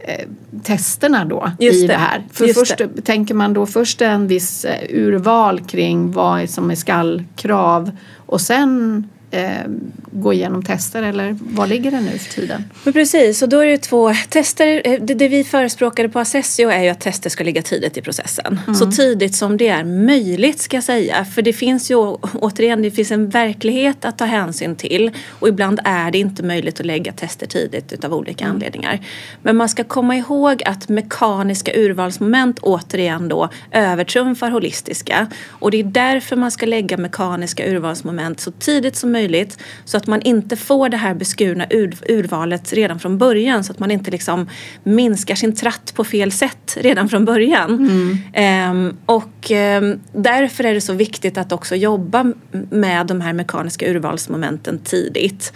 [0.04, 0.26] Eh,
[0.62, 2.24] testerna då Just i det, det här.
[2.32, 3.02] För först det.
[3.02, 7.90] tänker man då först en viss eh, urval kring vad som är skallkrav
[8.26, 9.64] och sen eh,
[10.12, 12.64] gå igenom tester eller var ligger det nu för tiden?
[12.84, 14.82] Men precis, och då är det två tester.
[14.84, 18.02] Eh, det, det vi förespråkade på Assessio är ju att tester ska ligga tidigt i
[18.02, 18.60] processen.
[18.66, 18.74] Mm.
[18.74, 21.24] Så tidigt som det är möjligt ska jag säga.
[21.24, 21.96] För det finns ju
[22.34, 26.80] återigen, det finns en verklighet att ta hänsyn till och ibland är det inte möjligt
[26.80, 28.56] att lägga tester tidigt utav olika mm.
[28.56, 29.00] anledningar.
[29.42, 35.84] Men man ska komma ihåg att mekaniska urvalsmoment återigen då övertrumfar holistiska och det är
[35.84, 40.56] därför man ska lägga mekaniska urvalsmoment så tidigt som möjligt möjligt så att man inte
[40.56, 44.48] får det här beskurna ur, urvalet redan från början så att man inte liksom
[44.84, 47.70] minskar sin tratt på fel sätt redan från början.
[47.70, 48.18] Mm.
[48.32, 52.32] Ehm, och ehm, därför är det så viktigt att också jobba
[52.70, 55.52] med de här mekaniska urvalsmomenten tidigt.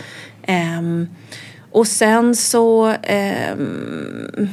[0.47, 1.09] Ehm,
[1.71, 4.49] och sen så ehm, Eh,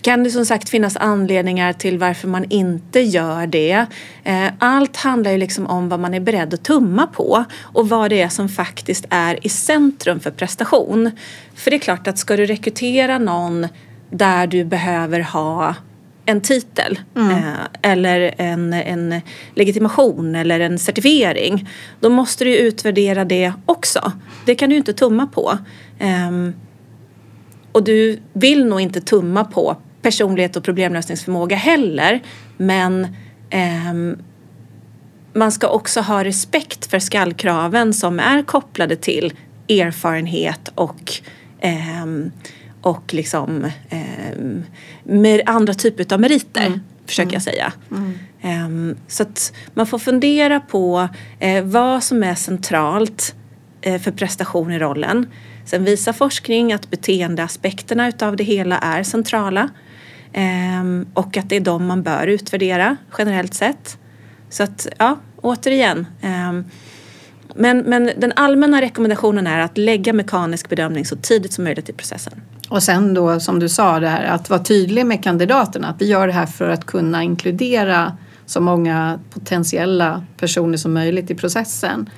[0.00, 3.86] kan det som sagt finnas anledningar till varför man inte gör det.
[4.24, 8.10] Eh, allt handlar ju liksom om vad man är beredd att tumma på och vad
[8.10, 11.10] det är som faktiskt är i centrum för prestation.
[11.54, 13.68] För det är klart att ska du rekrytera någon
[14.10, 15.74] där du behöver ha
[16.24, 17.30] en titel mm.
[17.30, 19.20] eh, eller en, en
[19.54, 21.68] legitimation eller en certifiering.
[22.00, 24.12] Då måste du utvärdera det också.
[24.46, 25.58] Det kan du inte tumma på.
[27.78, 32.22] Och du vill nog inte tumma på personlighet och problemlösningsförmåga heller.
[32.56, 33.04] Men
[33.50, 34.18] eh,
[35.32, 39.32] man ska också ha respekt för skallkraven som är kopplade till
[39.68, 41.12] erfarenhet och
[41.60, 42.06] eh,
[42.80, 44.38] och liksom eh,
[45.02, 46.80] med andra typer av meriter, mm.
[47.06, 47.72] försöker jag säga.
[47.90, 48.18] Mm.
[48.66, 53.34] Um, så att man får fundera på eh, vad som är centralt
[53.80, 55.26] eh, för prestation i rollen.
[55.68, 59.68] Sen visar forskning att beteendeaspekterna utav det hela är centrala
[60.32, 63.98] ehm, och att det är de man bör utvärdera generellt sett.
[64.50, 66.06] Så att ja, återigen.
[66.22, 66.64] Ehm,
[67.54, 71.92] men, men den allmänna rekommendationen är att lägga mekanisk bedömning så tidigt som möjligt i
[71.92, 72.42] processen.
[72.68, 75.88] Och sen då som du sa det här att vara tydlig med kandidaterna.
[75.88, 81.30] Att vi gör det här för att kunna inkludera så många potentiella personer som möjligt
[81.30, 82.10] i processen.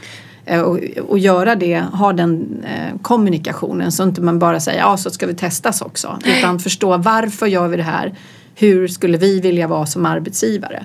[0.44, 4.96] Eh, och, och göra det, ha den eh, kommunikationen så inte man bara säger ja
[4.96, 6.18] så ska vi testas också.
[6.24, 8.14] Utan förstå varför gör vi det här?
[8.54, 10.84] Hur skulle vi vilja vara som arbetsgivare?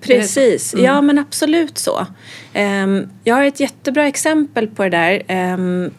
[0.00, 0.84] Precis, mm.
[0.84, 2.06] ja men absolut så.
[2.54, 5.52] Um, jag har ett jättebra exempel på det där.
[5.54, 5.90] Um,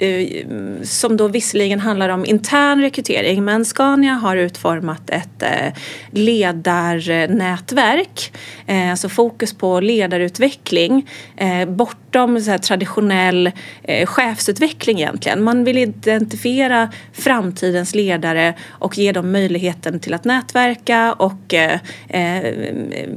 [0.00, 0.44] Eh,
[0.82, 5.72] som då visserligen handlar om intern rekrytering men Scania har utformat ett eh,
[6.10, 8.32] ledarnätverk.
[8.66, 11.08] Eh, alltså fokus på ledarutveckling
[11.68, 13.50] bortom så traditionell
[14.04, 15.42] chefsutveckling egentligen.
[15.42, 21.54] Man vill identifiera framtidens ledare och ge dem möjligheten till att nätverka och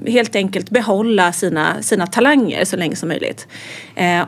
[0.08, 3.48] helt enkelt behålla sina, sina talanger så länge som möjligt.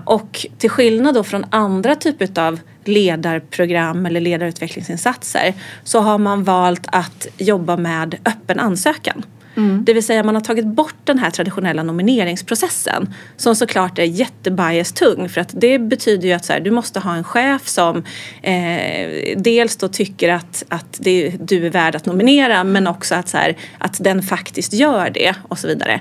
[0.05, 2.44] Och till skillnad då från andra typer av
[2.85, 5.53] ledarprogram eller ledarutvecklingsinsatser
[5.83, 9.25] så har man valt att jobba med öppen ansökan.
[9.57, 9.85] Mm.
[9.85, 15.29] Det vill säga man har tagit bort den här traditionella nomineringsprocessen som såklart är jättebias-tung
[15.29, 18.03] för att det betyder ju att så här, du måste ha en chef som
[18.41, 23.29] eh, dels då tycker att, att det, du är värd att nominera men också att,
[23.29, 25.99] så här, att den faktiskt gör det och så vidare.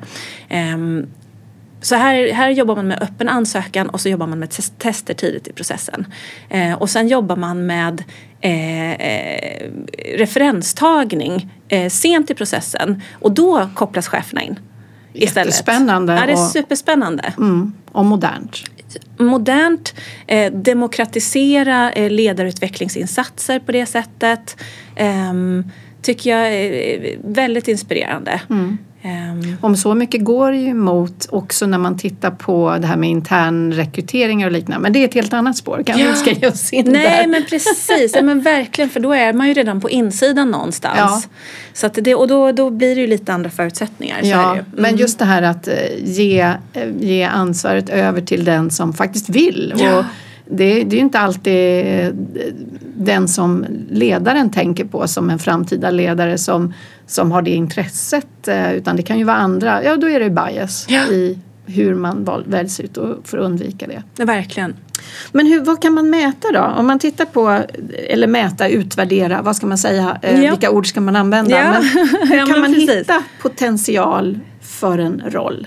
[0.49, 0.77] Eh,
[1.85, 5.49] så här, här jobbar man med öppen ansökan och så jobbar man med tester tidigt
[5.49, 6.07] i processen.
[6.49, 8.05] Eh, och sen jobbar man med
[8.41, 9.71] eh, eh,
[10.17, 14.59] referenstagning eh, sent i processen och då kopplas cheferna in.
[15.13, 15.47] Istället.
[15.47, 16.13] Jättespännande.
[16.15, 17.33] Ja, det är superspännande.
[17.39, 18.57] Mm, och modernt.
[19.17, 19.95] Modernt,
[20.27, 24.57] eh, demokratisera eh, ledarutvecklingsinsatser på det sättet
[24.97, 25.71] ehm,
[26.03, 28.41] tycker jag är väldigt inspirerande.
[28.51, 28.79] Mm.
[29.05, 29.57] Um.
[29.61, 33.73] Om så mycket går ju emot också när man tittar på det här med intern
[33.73, 34.83] rekryteringar och liknande.
[34.83, 35.83] Men det är ett helt annat spår.
[35.87, 36.07] Kan ja.
[36.11, 37.27] vi ska ge oss in Nej där?
[37.27, 40.97] men precis, ja, men verkligen för då är man ju redan på insidan någonstans.
[40.99, 41.23] Ja.
[41.73, 44.21] Så att det, och då, då blir det ju lite andra förutsättningar.
[44.23, 44.65] Ja, mm.
[44.73, 46.41] men just det här att eh, ge,
[46.73, 49.75] eh, ge ansvaret över till den som faktiskt vill.
[49.77, 49.99] Ja.
[49.99, 50.05] Och
[50.47, 52.11] det, det är ju inte alltid eh,
[52.97, 56.75] den som ledaren tänker på som en framtida ledare som
[57.07, 60.31] som har det intresset eh, utan det kan ju vara andra, ja då är det
[60.31, 61.07] bias ja.
[61.07, 64.03] i hur man väljs ut och för att undvika det.
[64.17, 64.77] Ja, verkligen.
[65.33, 66.61] Men hur, vad kan man mäta då?
[66.61, 67.63] Om man tittar på,
[68.09, 70.51] eller mäta, utvärdera, vad ska man säga, eh, ja.
[70.51, 71.57] vilka ord ska man använda?
[71.57, 71.71] Ja.
[71.71, 71.83] Men
[72.29, 72.91] hur kan man precis.
[72.91, 75.67] hitta potential för en roll?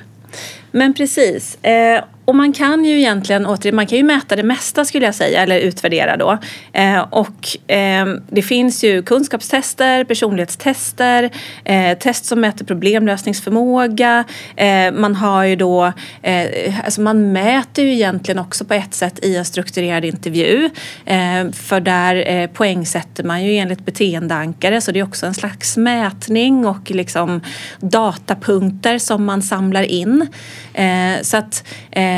[0.71, 1.63] Men precis.
[1.63, 5.15] Eh, och man kan ju egentligen återigen, man kan ju mäta det mesta skulle jag
[5.15, 6.37] säga eller utvärdera då.
[6.73, 11.29] Eh, och eh, det finns ju kunskapstester, personlighetstester,
[11.63, 14.23] eh, test som mäter problemlösningsförmåga.
[14.55, 19.19] Eh, man har ju då, eh, alltså man mäter ju egentligen också på ett sätt
[19.25, 20.69] i en strukturerad intervju.
[21.05, 25.77] Eh, för där eh, poängsätter man ju enligt beteendeankare så det är också en slags
[25.77, 27.41] mätning och liksom
[27.79, 30.27] datapunkter som man samlar in.
[30.73, 32.16] Eh, så att eh,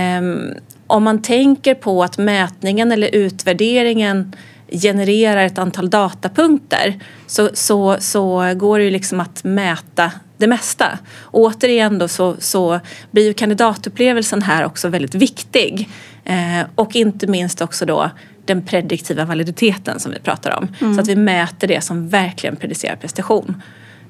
[0.88, 4.36] om man tänker på att mätningen eller utvärderingen
[4.72, 11.00] genererar ett antal datapunkter så, så, så går det ju liksom att mäta det mesta.
[11.20, 12.80] Och återigen då så, så
[13.12, 15.90] blir ju kandidatupplevelsen här också väldigt viktig.
[16.26, 18.12] Eh, och inte minst också då
[18.46, 20.68] den prediktiva validiteten som vi pratar om.
[20.82, 20.96] Mm.
[20.96, 23.62] Så att vi mäter det som verkligen predicerar prestation.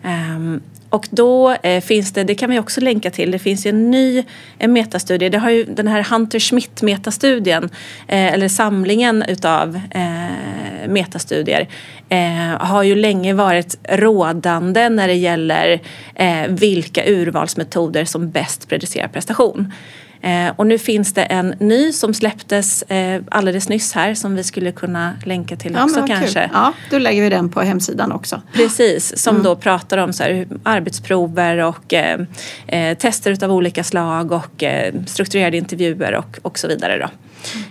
[0.03, 3.69] Um, och då eh, finns det, det kan vi också länka till, det finns ju
[3.69, 4.23] en ny
[4.57, 5.29] en metastudie.
[5.29, 7.63] Det har ju den här Hunter Schmidt metastudien,
[8.07, 11.67] eh, eller samlingen utav eh, metastudier,
[12.09, 15.79] eh, har ju länge varit rådande när det gäller
[16.15, 19.73] eh, vilka urvalsmetoder som bäst predicerar prestation.
[20.21, 24.43] Eh, och nu finns det en ny som släpptes eh, alldeles nyss här som vi
[24.43, 26.41] skulle kunna länka till ja, också kanske.
[26.41, 26.49] Kul.
[26.53, 28.41] Ja, då lägger vi den på hemsidan också.
[28.53, 29.43] Precis, som mm.
[29.43, 32.19] då pratar om så här, arbetsprover och eh,
[32.67, 34.63] eh tester av olika slag och
[35.07, 36.97] strukturerade intervjuer och, och så vidare.
[36.97, 37.09] Då.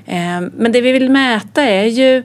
[0.06, 0.50] Mm.
[0.56, 2.24] men det vi vill mäta är ju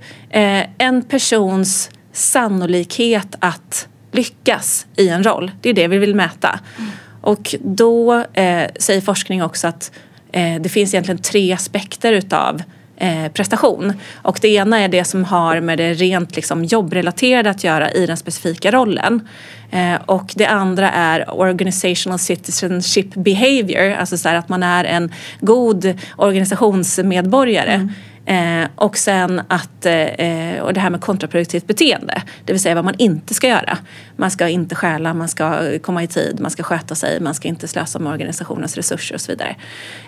[0.77, 5.51] en persons sannolikhet att lyckas i en roll.
[5.62, 6.59] Det är det vi vill mäta.
[6.77, 6.91] Mm.
[7.23, 9.91] Och då eh, säger forskning också att
[10.33, 12.61] Eh, det finns egentligen tre aspekter utav
[12.97, 13.93] eh, prestation.
[14.13, 18.05] Och det ena är det som har med det rent liksom, jobbrelaterade att göra i
[18.05, 19.27] den specifika rollen.
[19.71, 25.99] Eh, och det andra är organizational citizenship behavior, alltså så att man är en god
[26.17, 27.73] organisationsmedborgare.
[27.73, 27.91] Mm.
[28.26, 32.86] Eh, och sen att, eh, och det här med kontraproduktivt beteende, det vill säga vad
[32.86, 33.78] man inte ska göra.
[34.15, 37.47] Man ska inte stjäla, man ska komma i tid, man ska sköta sig, man ska
[37.47, 39.55] inte slösa med organisationens resurser och så vidare.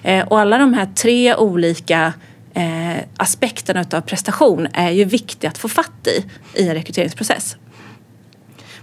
[0.03, 2.13] Eh, och alla de här tre olika
[2.53, 6.25] eh, aspekterna av prestation är ju viktiga att få fatt i
[6.61, 7.57] i en rekryteringsprocess.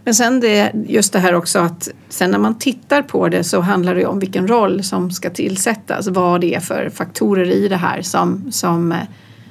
[0.05, 3.61] Men sen det, just det här också att sen när man tittar på det så
[3.61, 6.09] handlar det om vilken roll som ska tillsättas.
[6.09, 8.95] Vad det är för faktorer i det här som, som,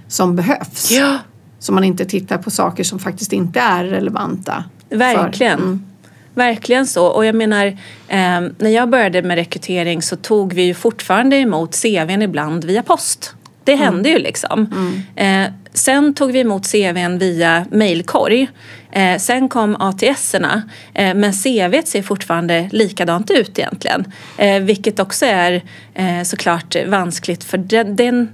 [0.08, 0.92] som behövs.
[0.92, 1.18] Ja.
[1.60, 4.64] Så man inte tittar på saker som faktiskt inte är relevanta.
[4.90, 5.58] Verkligen.
[5.58, 5.86] För, mm.
[6.34, 7.06] Verkligen så.
[7.06, 7.66] Och jag menar,
[8.08, 12.84] eh, när jag började med rekrytering så tog vi ju fortfarande emot CVn ibland via
[12.84, 13.36] post.
[13.64, 14.12] Det hände mm.
[14.12, 14.74] ju liksom.
[15.16, 15.46] Mm.
[15.46, 18.48] Eh, sen tog vi emot CVn via mejlkorg,
[18.92, 20.62] Eh, sen kom ATS-erna.
[20.94, 24.14] Eh, men CV ser fortfarande likadant ut egentligen.
[24.38, 25.62] Eh, vilket också är
[25.94, 28.30] eh, såklart vanskligt för den, den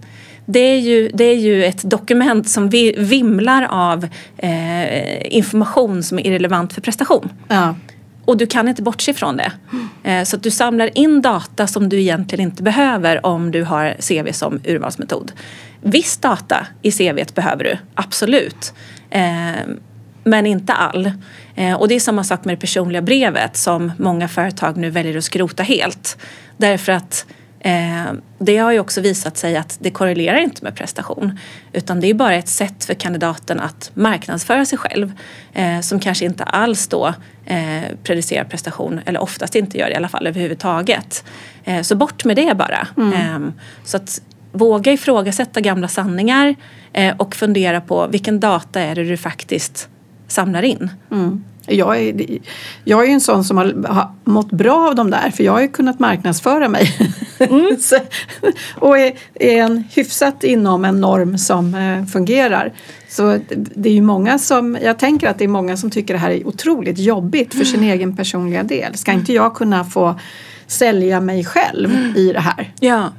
[0.46, 4.08] det är, ju, det är ju ett dokument som vi, vimlar av
[4.38, 7.30] eh, information som är irrelevant för prestation.
[7.48, 7.76] Ja.
[8.28, 9.52] Och du kan inte bortse från det.
[10.04, 13.96] Eh, så att du samlar in data som du egentligen inte behöver om du har
[14.02, 15.32] CV som urvalsmetod.
[15.82, 18.74] Viss data i CV behöver du, absolut.
[19.10, 19.66] Eh,
[20.24, 21.12] men inte all.
[21.56, 25.18] Eh, och det är samma sak med det personliga brevet som många företag nu väljer
[25.18, 26.18] att skrota helt.
[26.58, 27.26] Därför att
[28.38, 31.40] det har ju också visat sig att det korrelerar inte med prestation
[31.74, 35.14] utan det är bara ett sätt för kandidaten att marknadsföra sig själv
[35.54, 37.14] eh, som kanske inte alls då
[37.46, 41.24] eh, predicerar prestation eller oftast inte gör det i alla fall överhuvudtaget.
[41.64, 42.88] Eh, så bort med det bara.
[42.98, 43.14] Mm.
[43.14, 43.54] Ehm,
[43.84, 46.56] så att våga ifrågasätta gamla sanningar
[46.94, 49.90] eh, och fundera på vilken data är det du faktiskt
[50.28, 50.90] samlar in.
[51.12, 51.44] Mm.
[51.68, 52.40] Jag är,
[52.84, 55.62] jag är en sån som har, har mått bra av de där för jag har
[55.62, 56.96] ju kunnat marknadsföra mig.
[57.40, 57.78] Mm.
[57.80, 57.96] så,
[58.76, 62.74] och är, är en hyfsat inom en norm som eh, fungerar.
[63.10, 63.40] Så
[63.76, 66.32] det är ju många som, jag tänker att det är många som tycker det här
[66.32, 67.94] är otroligt jobbigt för sin mm.
[67.94, 68.98] egen personliga del.
[68.98, 70.20] Ska inte jag kunna få
[70.68, 72.16] sälja mig själv mm.
[72.16, 72.74] i det här.
[72.80, 73.14] Ja,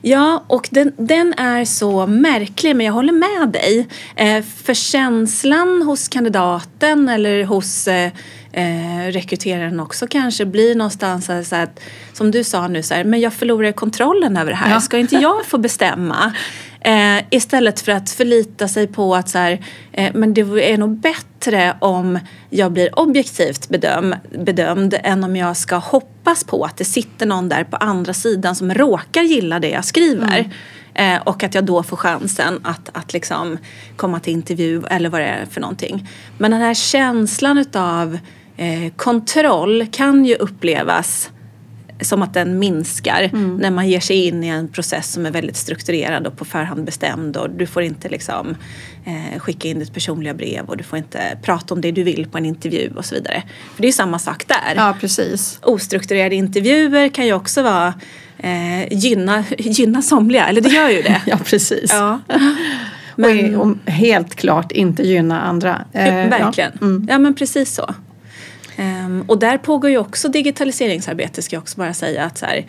[0.00, 3.88] ja och den, den är så märklig men jag håller med dig.
[4.16, 8.10] Eh, för känslan hos kandidaten eller hos eh,
[8.52, 11.68] eh, rekryteraren också kanske blir någonstans så här,
[12.12, 14.70] som du sa nu så här, men jag förlorar kontrollen över det här.
[14.70, 14.80] Ja.
[14.80, 16.32] Ska inte jag få bestämma?
[16.84, 20.90] Eh, istället för att förlita sig på att så här, eh, men det är nog
[21.00, 22.18] bättre om
[22.50, 27.48] jag blir objektivt bedöm, bedömd än om jag ska hoppas på att det sitter någon
[27.48, 30.38] där på andra sidan som råkar gilla det jag skriver.
[30.38, 30.50] Mm.
[30.94, 33.58] Eh, och att jag då får chansen att, att liksom
[33.96, 36.08] komma till intervju eller vad det är för någonting.
[36.38, 38.18] Men den här känslan utav
[38.56, 41.30] eh, kontroll kan ju upplevas
[42.04, 43.56] som att den minskar mm.
[43.56, 46.84] när man ger sig in i en process som är väldigt strukturerad och på förhand
[46.84, 48.56] bestämd och du får inte liksom
[49.04, 52.26] eh, skicka in ditt personliga brev och du får inte prata om det du vill
[52.26, 53.42] på en intervju och så vidare.
[53.74, 54.74] För det är ju samma sak där.
[54.76, 55.58] Ja, precis.
[55.62, 57.94] Ostrukturerade intervjuer kan ju också vara
[58.38, 61.22] eh, gynna, gynna somliga, eller det gör ju det.
[61.26, 61.92] ja, precis.
[61.92, 62.20] Ja.
[63.16, 65.84] Men, och, och, helt klart inte gynna andra.
[65.92, 66.72] Eh, verkligen.
[66.80, 66.86] Ja.
[66.86, 67.06] Mm.
[67.10, 67.94] ja, men precis så.
[68.78, 72.66] Um, och där pågår ju också digitaliseringsarbete ska jag också bara säga att så här,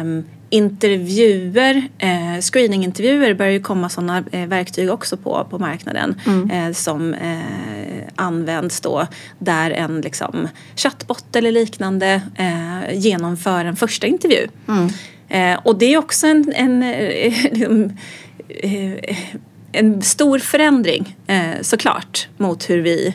[0.00, 6.50] um, intervjuer, eh, screeningintervjuer börjar ju komma sådana eh, verktyg också på, på marknaden mm.
[6.50, 9.06] eh, som eh, används då
[9.38, 14.48] där en liksom, chattbot eller liknande eh, genomför en första intervju.
[14.68, 14.88] Mm.
[15.28, 16.80] Eh, och det är också en, en,
[17.52, 17.96] liksom,
[19.72, 21.16] en stor förändring
[21.62, 23.14] såklart mot hur vi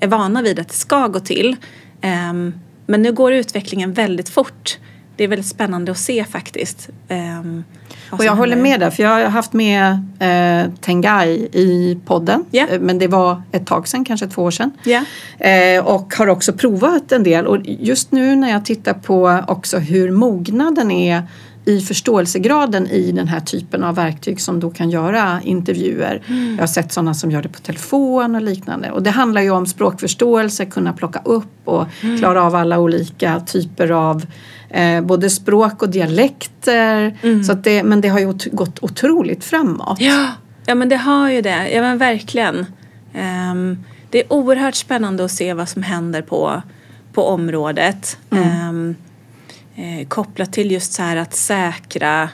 [0.00, 1.56] är vana vid att det ska gå till.
[2.00, 2.54] Ehm,
[2.86, 4.78] men nu går utvecklingen väldigt fort.
[5.16, 6.88] Det är väldigt spännande att se faktiskt.
[7.08, 7.64] Ehm,
[8.10, 12.44] och jag håller med där, för jag har haft med eh, Tengai i podden.
[12.52, 12.80] Yeah.
[12.80, 14.70] Men det var ett tag sedan, kanske två år sedan.
[14.84, 15.76] Yeah.
[15.76, 17.46] Eh, och har också provat en del.
[17.46, 21.22] Och just nu när jag tittar på också hur mognaden är
[21.64, 26.22] i förståelsegraden i den här typen av verktyg som då kan göra intervjuer.
[26.26, 26.54] Mm.
[26.54, 28.90] Jag har sett sådana som gör det på telefon och liknande.
[28.90, 32.18] Och det handlar ju om språkförståelse, kunna plocka upp och mm.
[32.18, 34.26] klara av alla olika typer av
[34.70, 37.18] eh, både språk och dialekter.
[37.22, 37.44] Mm.
[37.44, 40.00] Så att det, men det har ju gått otroligt framåt.
[40.00, 40.28] Ja,
[40.66, 41.70] ja men det har ju det.
[41.70, 42.66] Ja men verkligen.
[43.52, 46.62] Um, det är oerhört spännande att se vad som händer på,
[47.12, 48.18] på området.
[48.30, 48.96] Um,
[49.76, 52.28] eh, kopplat till just så här att säkra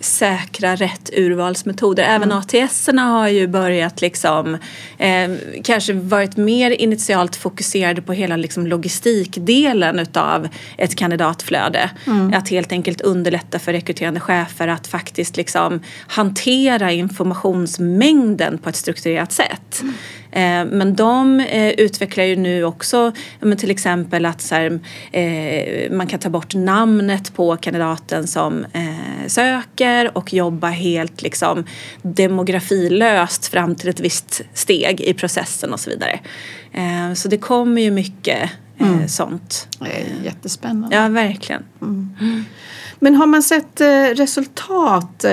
[0.00, 2.02] säkra rätt urvalsmetoder.
[2.02, 2.38] Även mm.
[2.38, 4.54] ATS har ju börjat liksom
[4.98, 5.30] eh,
[5.64, 11.90] kanske varit mer initialt fokuserade på hela liksom logistikdelen utav ett kandidatflöde.
[12.06, 12.34] Mm.
[12.34, 19.32] Att helt enkelt underlätta för rekryterande chefer att faktiskt liksom hantera informationsmängden på ett strukturerat
[19.32, 19.80] sätt.
[19.82, 19.94] Mm.
[20.36, 23.12] Eh, men de eh, utvecklar ju nu också
[23.58, 28.66] till exempel att eh, man kan ta bort namnet på kandidaten som
[29.26, 31.64] söker och jobba helt liksom
[32.02, 36.20] demografilöst fram till ett visst steg i processen och så vidare.
[37.14, 39.08] Så det kommer ju mycket mm.
[39.08, 39.68] sånt.
[39.78, 40.96] Det är jättespännande.
[40.96, 41.62] Ja, verkligen.
[41.82, 42.44] Mm.
[42.98, 45.24] Men har man sett eh, resultat?
[45.24, 45.32] Eh,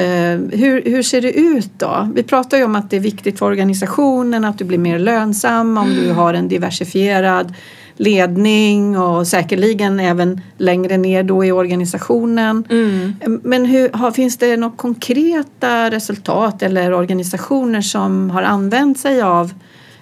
[0.52, 2.10] hur, hur ser det ut då?
[2.16, 5.78] Vi pratar ju om att det är viktigt för organisationen att du blir mer lönsam
[5.78, 7.54] om du har en diversifierad
[7.98, 12.66] ledning och säkerligen även längre ner då i organisationen.
[12.70, 13.14] Mm.
[13.44, 19.54] Men hur, har, finns det några konkreta resultat eller organisationer som har använt sig av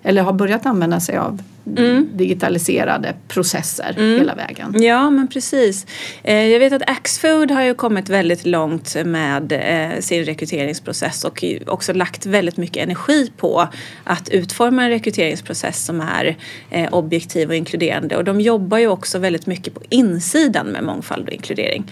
[0.04, 1.42] eller har börjat använda sig av
[1.78, 2.10] mm.
[2.14, 4.20] digitaliserade processer mm.
[4.20, 4.84] hela vägen.
[4.84, 5.86] Ja men precis.
[6.24, 11.44] Eh, jag vet att Axfood har ju kommit väldigt långt med eh, sin rekryteringsprocess och
[11.68, 13.68] också lagt väldigt mycket energi på
[14.04, 16.38] att utforma en rekryteringsprocess som är
[16.70, 21.28] eh, objektiv och inkluderande och de jobbar ju också väldigt mycket på insidan med mångfald
[21.28, 21.92] och inkludering.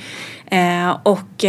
[1.03, 1.45] Och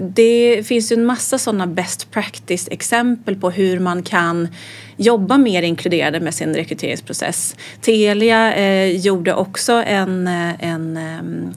[0.00, 4.48] det finns ju en massa sådana best practice exempel på hur man kan
[4.96, 7.35] jobba mer inkluderande med sin rekryteringsprocess.
[7.80, 11.50] Telia eh, gjorde också en, eh, en eh,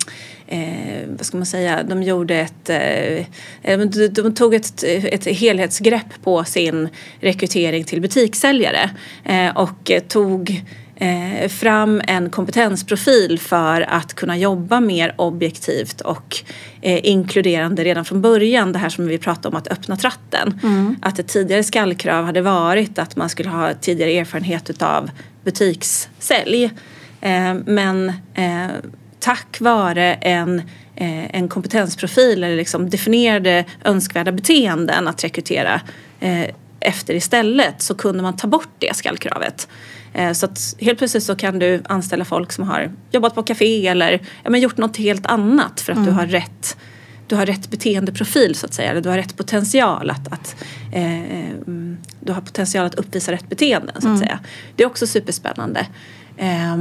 [0.49, 6.43] eh, vad ska man säga, de gjorde ett, eh, de tog ett, ett helhetsgrepp på
[6.43, 8.89] sin rekrytering till butikssäljare
[9.25, 10.63] eh, och tog
[10.99, 16.37] eh, fram en kompetensprofil för att kunna jobba mer objektivt och
[16.81, 18.73] eh, inkluderande redan från början.
[18.73, 20.59] Det här som vi pratade om att öppna tratten.
[20.63, 20.95] Mm.
[21.01, 25.11] Att ett tidigare skallkrav hade varit att man skulle ha tidigare erfarenhet utav
[25.43, 26.63] butikssälj.
[27.21, 28.67] Eh, men eh,
[29.19, 30.61] tack vare en
[30.99, 35.81] eh, en kompetensprofil eller liksom definierade önskvärda beteenden att rekrytera
[36.19, 36.45] eh,
[36.79, 39.67] efter istället så kunde man ta bort det skallkravet.
[40.13, 43.87] Eh, så att helt plötsligt så kan du anställa folk som har jobbat på café
[43.87, 44.11] eller
[44.43, 46.09] ja, men gjort något helt annat för att mm.
[46.09, 46.77] du har rätt
[47.27, 48.91] du har rätt beteendeprofil så att säga.
[48.91, 50.55] Eller du har rätt potential att, att
[50.91, 51.55] eh,
[52.19, 54.17] du har potential att uppvisa rätt beteende så att mm.
[54.17, 54.39] säga.
[54.75, 55.87] Det är också superspännande.
[56.37, 56.77] Eh,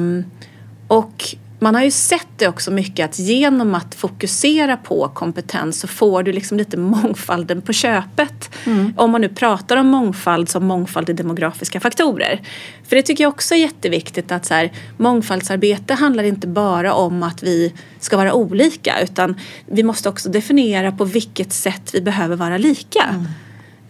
[0.88, 5.88] och man har ju sett det också mycket att genom att fokusera på kompetens så
[5.88, 8.50] får du liksom lite mångfalden på köpet.
[8.64, 8.92] Mm.
[8.96, 12.40] Om man nu pratar om mångfald som mångfald i demografiska faktorer.
[12.88, 17.22] För det tycker jag också är jätteviktigt att så här, mångfaldsarbete handlar inte bara om
[17.22, 19.36] att vi ska vara olika utan
[19.66, 23.02] vi måste också definiera på vilket sätt vi behöver vara lika.
[23.02, 23.26] Mm.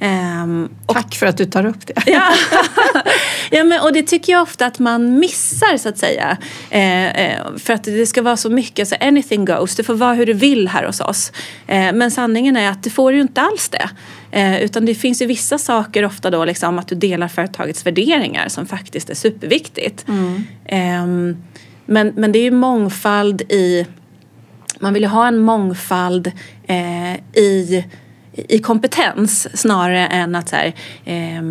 [0.00, 1.94] Um, Tack för att du tar upp det.
[2.06, 2.32] ja,
[3.50, 6.36] ja men, och det tycker jag ofta att man missar så att säga.
[6.70, 10.14] Eh, eh, för att det ska vara så mycket, så anything goes, det får vara
[10.14, 11.32] hur du vill här hos oss.
[11.66, 13.90] Eh, men sanningen är att det får ju inte alls det.
[14.30, 18.48] Eh, utan det finns ju vissa saker ofta då liksom att du delar företagets värderingar
[18.48, 20.08] som faktiskt är superviktigt.
[20.08, 20.44] Mm.
[20.66, 21.36] Ehm,
[21.86, 23.86] men, men det är ju mångfald i,
[24.78, 26.32] man vill ju ha en mångfald
[26.66, 27.84] eh, i
[28.48, 30.74] i kompetens snarare än att så här,
[31.04, 31.42] eh,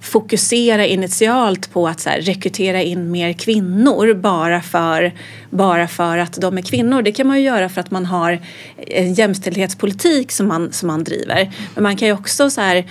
[0.00, 5.12] fokusera initialt på att så här, rekrytera in mer kvinnor bara för,
[5.50, 7.02] bara för att de är kvinnor.
[7.02, 8.40] Det kan man ju göra för att man har
[8.76, 11.52] en jämställdhetspolitik som man, som man driver.
[11.74, 12.84] Men man kan ju också så här,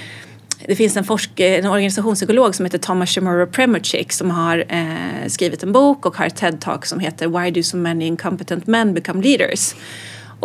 [0.67, 5.63] det finns en, forsk en organisationspsykolog som heter Thomas Shimura Premerchik som har eh, skrivit
[5.63, 9.23] en bok och har ett TED-talk som heter Why do so many incompetent men become
[9.23, 9.75] leaders?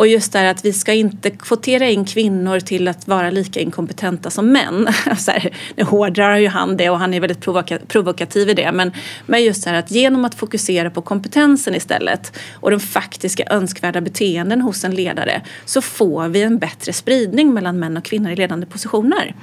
[0.01, 3.59] Och just det här att vi ska inte kvotera in kvinnor till att vara lika
[3.59, 4.87] inkompetenta som män.
[5.17, 8.71] Så här, nu hårdrar ju han det och han är väldigt provoka provokativ i det.
[8.71, 8.91] Men,
[9.25, 14.01] men just det här att genom att fokusera på kompetensen istället och de faktiska önskvärda
[14.01, 18.35] beteenden hos en ledare så får vi en bättre spridning mellan män och kvinnor i
[18.35, 19.35] ledande positioner.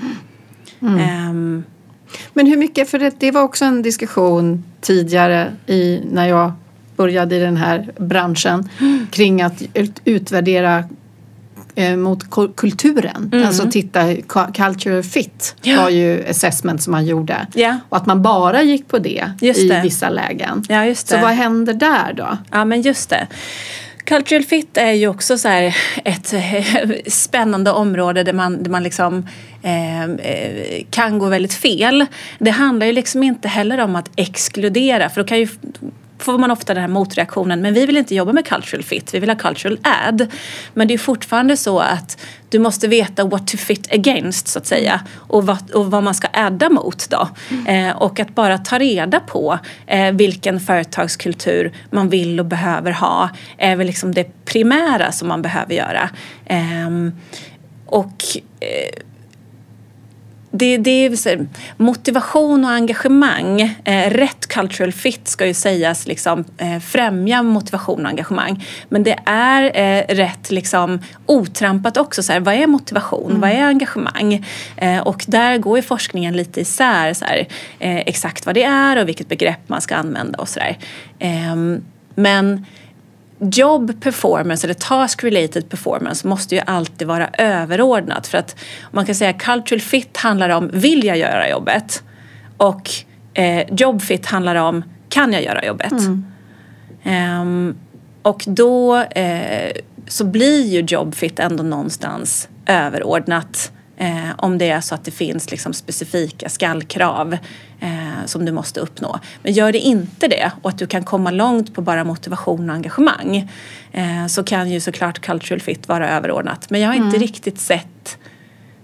[0.80, 1.30] Mm.
[1.30, 1.64] Um,
[2.32, 6.52] men hur mycket, för det, det var också en diskussion tidigare i, när jag
[6.98, 8.68] började i den här branschen
[9.10, 9.62] kring att
[10.04, 10.84] utvärdera
[11.74, 13.30] eh, mot kulturen.
[13.32, 13.46] Mm.
[13.46, 14.14] Alltså titta,
[14.54, 15.82] culture fit ja.
[15.82, 17.46] var ju assessment som man gjorde.
[17.54, 17.78] Ja.
[17.88, 19.80] Och att man bara gick på det just i det.
[19.82, 20.64] vissa lägen.
[20.68, 21.14] Ja, just det.
[21.14, 22.38] Så vad händer där då?
[22.50, 23.26] Ja men just det.
[24.04, 25.72] Cultural fit är ju också så
[26.04, 26.34] ett
[27.06, 29.26] spännande område där man, där man liksom,
[29.62, 32.06] eh, eh, kan gå väldigt fel.
[32.38, 35.48] Det handlar ju liksom inte heller om att exkludera för då kan ju
[36.18, 39.18] får man ofta den här motreaktionen, men vi vill inte jobba med cultural fit, vi
[39.18, 40.26] vill ha cultural add.
[40.74, 44.66] Men det är fortfarande så att du måste veta what to fit against så att
[44.66, 47.28] säga och vad, och vad man ska adda mot då.
[47.50, 47.88] Mm.
[47.88, 53.30] Eh, och att bara ta reda på eh, vilken företagskultur man vill och behöver ha
[53.58, 56.10] är väl liksom det primära som man behöver göra.
[56.46, 56.90] Eh,
[57.86, 58.22] och
[60.58, 61.46] det, det är
[61.76, 63.60] motivation och engagemang.
[63.84, 68.64] Eh, rätt cultural fit ska ju sägas liksom, eh, främja motivation och engagemang.
[68.88, 72.22] Men det är eh, rätt liksom, otrampat också.
[72.22, 73.30] Så här, vad är motivation?
[73.30, 73.40] Mm.
[73.40, 74.46] Vad är engagemang?
[74.76, 77.14] Eh, och där går ju forskningen lite isär.
[77.14, 77.46] Så här,
[77.78, 80.78] eh, exakt vad det är och vilket begrepp man ska använda och sådär.
[81.18, 81.84] Ehm,
[82.14, 82.66] men
[83.40, 88.56] job performance eller task related performance måste ju alltid vara överordnat för att
[88.92, 92.02] man kan säga cultural fit handlar om vill jag göra jobbet
[92.56, 92.90] och
[93.34, 95.92] eh, job fit handlar om kan jag göra jobbet.
[95.92, 96.24] Mm.
[97.40, 97.76] Um,
[98.22, 99.72] och då eh,
[100.06, 105.10] så blir ju job fit ändå någonstans överordnat eh, om det är så att det
[105.10, 107.38] finns liksom specifika skallkrav
[107.80, 109.18] eh, som du måste uppnå.
[109.42, 112.76] Men gör det inte det och att du kan komma långt på bara motivation och
[112.76, 113.50] engagemang
[113.92, 116.70] eh, så kan ju såklart cultural fit vara överordnat.
[116.70, 117.20] Men jag har inte mm.
[117.20, 118.18] riktigt sett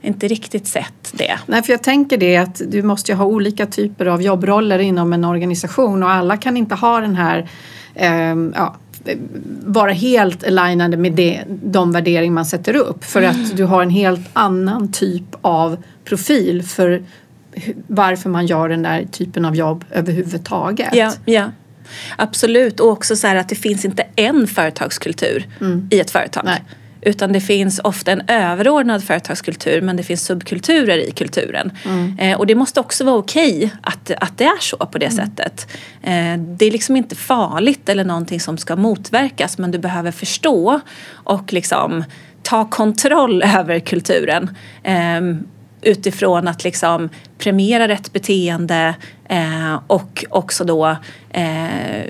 [0.03, 1.39] inte riktigt sett det.
[1.47, 5.13] Nej, för jag tänker det att du måste ju ha olika typer av jobbroller inom
[5.13, 7.49] en organisation och alla kan inte ha den här
[7.95, 8.77] eh, ja,
[9.65, 13.57] vara helt alignade med det, de värderingar man sätter upp för att mm.
[13.57, 17.03] du har en helt annan typ av profil för
[17.87, 20.95] varför man gör den där typen av jobb överhuvudtaget.
[20.95, 21.51] Ja, ja.
[22.17, 25.89] Absolut och också så här att det finns inte en företagskultur mm.
[25.91, 26.43] i ett företag.
[26.45, 26.63] Nej.
[27.07, 31.73] Utan det finns ofta en överordnad företagskultur men det finns subkulturer i kulturen.
[31.85, 32.19] Mm.
[32.19, 35.07] Eh, och det måste också vara okej okay att, att det är så på det
[35.07, 35.27] mm.
[35.27, 35.69] sättet.
[36.03, 40.81] Eh, det är liksom inte farligt eller någonting som ska motverkas men du behöver förstå
[41.11, 42.05] och liksom
[42.43, 44.57] ta kontroll över kulturen.
[44.83, 45.21] Eh,
[45.85, 47.09] utifrån att liksom
[47.39, 48.95] premiera rätt beteende
[49.29, 50.97] eh, och också då
[51.31, 52.05] eh,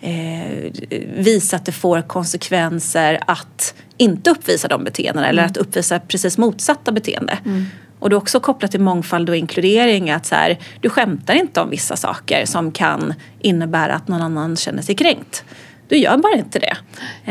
[0.00, 0.72] eh,
[1.16, 5.30] visa att det får konsekvenser att inte uppvisa de beteendena mm.
[5.30, 7.38] eller att uppvisa precis motsatta beteende.
[7.44, 7.66] Mm.
[7.98, 11.60] Och det är också kopplat till mångfald och inkludering att så här, du skämtar inte
[11.60, 15.44] om vissa saker som kan innebära att någon annan känner sig kränkt.
[15.88, 16.76] Du gör bara inte det.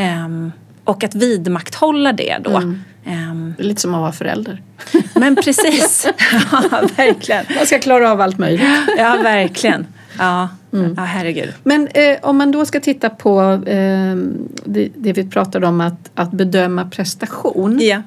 [0.01, 0.51] Um,
[0.83, 2.57] och att vidmakthålla det då.
[2.57, 2.79] Mm.
[3.05, 4.61] Um, det är lite som att vara förälder.
[5.15, 6.07] Men precis,
[6.51, 7.45] ja verkligen.
[7.55, 8.67] Man ska klara av allt möjligt.
[8.97, 9.87] Ja verkligen.
[10.17, 10.93] Ja, mm.
[10.97, 11.53] ja herregud.
[11.63, 14.15] Men eh, om man då ska titta på eh,
[14.65, 17.79] det, det, vi pratade om att, att bedöma prestation.
[17.81, 18.01] Ja.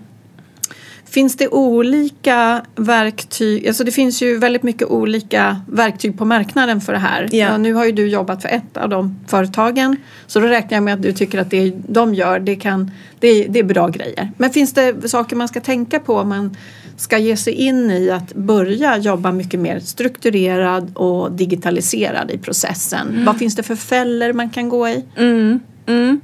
[1.09, 3.69] Finns det olika verktyg?
[3.69, 7.29] Alltså det finns ju väldigt mycket olika verktyg på marknaden för det här.
[7.33, 7.59] Ja.
[7.59, 9.97] Nu har ju du jobbat för ett av de företagen.
[10.27, 13.45] Så då räknar jag med att du tycker att det de gör det, kan, det,
[13.45, 14.33] det är bra grejer.
[14.37, 16.57] Men finns det saker man ska tänka på om man
[16.97, 23.09] ska ge sig in i att börja jobba mycket mer strukturerad och digitaliserad i processen?
[23.09, 23.25] Mm.
[23.25, 25.05] Vad finns det för fällor man kan gå i?
[25.17, 25.61] Mm.
[25.87, 26.21] Mm.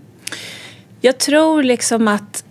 [1.00, 2.44] Jag tror liksom att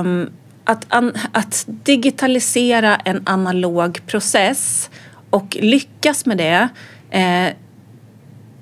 [0.00, 0.30] um
[0.68, 0.86] att,
[1.32, 4.90] att digitalisera en analog process
[5.30, 6.68] och lyckas med det
[7.10, 7.54] eh,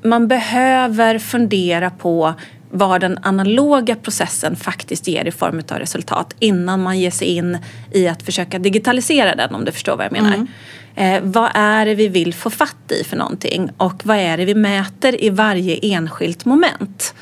[0.02, 2.34] man behöver fundera på
[2.70, 7.58] vad den analoga processen faktiskt ger i form av resultat innan man ger sig in
[7.92, 10.34] i att försöka digitalisera den om du förstår vad jag menar.
[10.34, 10.48] Mm.
[10.94, 14.44] Eh, vad är det vi vill få fatt i för någonting och vad är det
[14.44, 17.14] vi mäter i varje enskilt moment?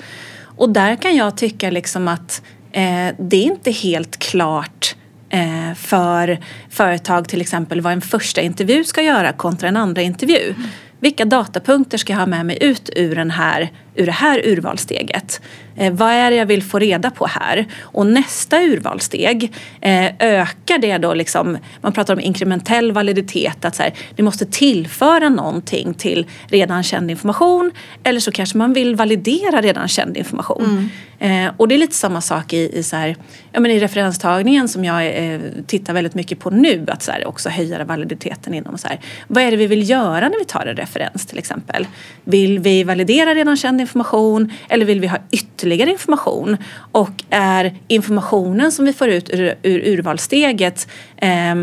[0.57, 2.43] Och där kan jag tycka liksom att
[2.75, 4.97] Eh, det är inte helt klart
[5.31, 6.39] eh, för
[6.71, 10.51] företag till exempel vad en första intervju ska göra kontra en andra intervju.
[10.51, 10.69] Mm.
[11.01, 15.41] Vilka datapunkter ska jag ha med mig ut ur, den här, ur det här urvalssteget?
[15.77, 17.67] Eh, vad är det jag vill få reda på här?
[17.81, 23.83] Och nästa urvalssteg, eh, ökar det då liksom, man pratar om inkrementell validitet, att så
[23.83, 27.71] här, det måste tillföra någonting till redan känd information
[28.03, 30.65] eller så kanske man vill validera redan känd information.
[30.65, 30.91] Mm.
[31.19, 33.17] Eh, och det är lite samma sak i, i, så här,
[33.53, 37.27] ja, men i referenstagningen som jag eh, tittar väldigt mycket på nu, att så här,
[37.27, 40.67] också höja validiteten inom så här, vad är det vi vill göra när vi tar
[40.67, 41.87] en referens till exempel?
[42.25, 46.57] Vill vi validera redan känd information eller vill vi ha ytterligare information
[46.93, 51.55] och är informationen som vi får ut ur, ur urvalssteget eh,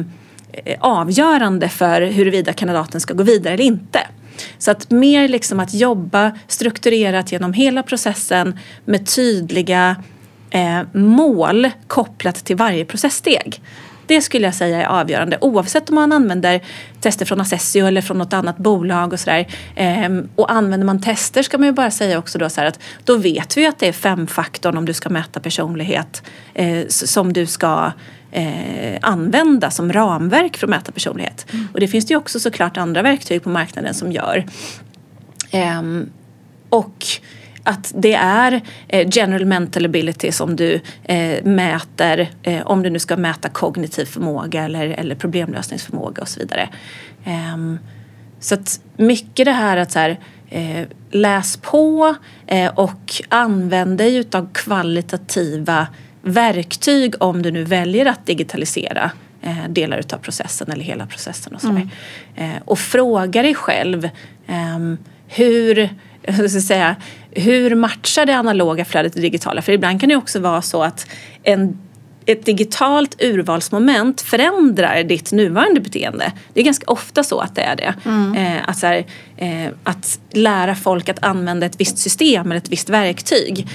[0.80, 4.07] avgörande för huruvida kandidaten ska gå vidare eller inte.
[4.57, 9.95] Så att mer liksom att jobba strukturerat genom hela processen med tydliga
[10.49, 13.61] eh, mål kopplat till varje processsteg.
[14.06, 16.62] Det skulle jag säga är avgörande oavsett om man använder
[17.02, 19.47] tester från Assessio eller från något annat bolag och sådär.
[19.76, 23.18] Ehm, och använder man tester ska man ju bara säga också då så att då
[23.18, 26.24] vet vi att det är femfaktorn om du ska mäta personlighet
[26.54, 27.91] eh, som du ska
[28.32, 31.45] eh, använda som ramverk för att mäta personlighet.
[31.54, 31.68] Mm.
[31.74, 34.45] Och det finns det ju också såklart andra verktyg på marknaden som gör.
[35.52, 36.10] Ehm,
[36.70, 37.06] och
[37.64, 42.99] att det är eh, general mental ability som du eh, mäter eh, om du nu
[42.99, 46.70] ska mäta kognitiv förmåga eller, eller problemlösningsförmåga och så vidare.
[47.26, 47.80] Ehm,
[48.39, 52.16] så att mycket det här att så här, eh, läs på
[52.47, 55.88] eh, och använd dig utav kvalitativa
[56.22, 61.62] verktyg om du nu väljer att digitalisera eh, delar utav processen eller hela processen och
[61.62, 61.89] sådär.
[62.36, 62.62] Mm.
[62.66, 64.09] och fråga dig själv
[64.47, 64.97] ehm,
[65.28, 65.89] hur
[66.24, 66.95] jag ska säga,
[67.32, 69.61] hur matchar det analoga flödet det digitala?
[69.61, 71.07] För ibland kan det också vara så att
[71.43, 71.78] en,
[72.26, 76.32] ett digitalt urvalsmoment förändrar ditt nuvarande beteende.
[76.53, 77.93] Det är ganska ofta så att det är det.
[78.05, 78.36] Mm.
[78.36, 79.05] Eh, att, här,
[79.38, 83.67] eh, att lära folk att använda ett visst system eller ett visst verktyg.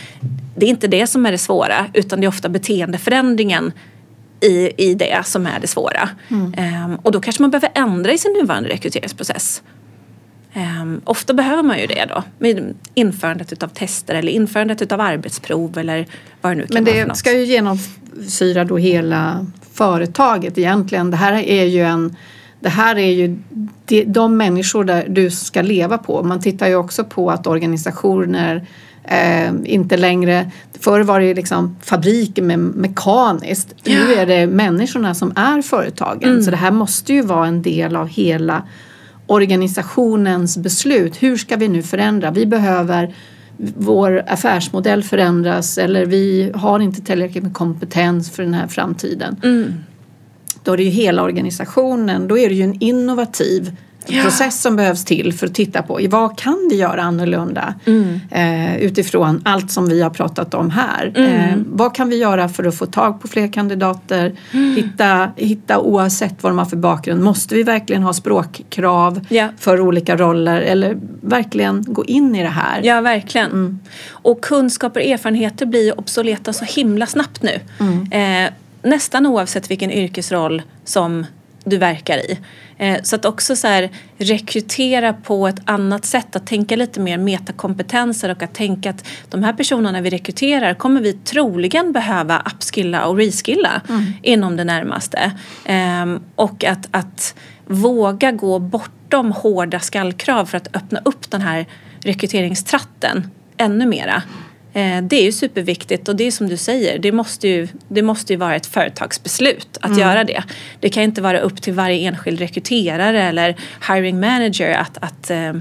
[0.57, 3.72] Det är inte det som är det svåra utan det är ofta beteendeförändringen
[4.40, 6.09] i, i det som är det svåra.
[6.28, 6.55] Mm.
[6.55, 9.62] Eh, och då kanske man behöver ändra i sin nuvarande rekryteringsprocess
[10.57, 15.78] Um, ofta behöver man ju det då med införandet utav tester eller införandet utav arbetsprov
[15.78, 16.07] eller
[16.40, 21.11] vad det nu kan Men det vara ska ju genomsyra då hela företaget egentligen.
[21.11, 22.16] Det här är ju en
[22.61, 23.38] det här är ju
[23.86, 26.22] de, de människor där du ska leva på.
[26.22, 28.66] Man tittar ju också på att organisationer
[29.04, 30.50] eh, inte längre...
[30.80, 33.74] Förr var det liksom fabriker med mekaniskt.
[33.82, 33.98] Ja.
[33.98, 36.30] Nu är det människorna som är företagen.
[36.30, 36.42] Mm.
[36.42, 38.62] Så det här måste ju vara en del av hela
[39.27, 41.22] organisationens beslut.
[41.22, 42.31] Hur ska vi nu förändra?
[42.31, 43.14] Vi behöver
[43.77, 49.37] vår affärsmodell förändras eller vi har inte tillräckligt med kompetens för den här framtiden.
[49.45, 49.74] Mm.
[50.62, 53.77] Då är det ju hela organisationen, då är det ju en innovativ
[54.09, 54.22] ja.
[54.22, 58.20] process som behövs till för att titta på vad kan vi göra annorlunda mm.
[58.30, 61.12] eh, utifrån allt som vi har pratat om här.
[61.16, 61.32] Mm.
[61.32, 64.32] Eh, vad kan vi göra för att få tag på fler kandidater?
[64.52, 64.76] Mm.
[64.76, 67.22] Hitta, hitta oavsett vad de har för bakgrund.
[67.22, 69.48] Måste vi verkligen ha språkkrav ja.
[69.59, 72.80] för olika roller eller verkligen gå in i det här?
[72.84, 73.50] Ja, verkligen.
[73.50, 73.78] Mm.
[74.11, 77.61] Och kunskaper och erfarenheter blir obsoleta så himla snabbt nu.
[77.80, 78.12] Mm.
[78.46, 78.52] Eh,
[78.82, 81.26] nästan oavsett vilken yrkesroll som
[81.66, 82.38] du verkar i.
[82.78, 87.18] Eh, så att också så här, rekrytera på ett annat sätt, att tänka lite mer
[87.18, 93.06] metakompetenser och att tänka att de här personerna vi rekryterar kommer vi troligen behöva upskilla
[93.06, 94.12] och reskilla mm.
[94.22, 95.32] inom det närmaste.
[95.64, 97.34] Ehm, och att, att
[97.66, 101.66] våga gå bortom hårda skallkrav för att öppna upp den här
[102.00, 104.22] rekryteringstratten ännu mera.
[104.77, 108.03] Eh, det är ju superviktigt och det är som du säger, det måste ju, det
[108.03, 109.99] måste ju vara ett företagsbeslut att mm.
[109.99, 110.43] göra det.
[110.81, 113.57] Det kan inte vara upp till varje enskild rekryterare eller
[113.89, 115.53] hiring manager att, att, eh,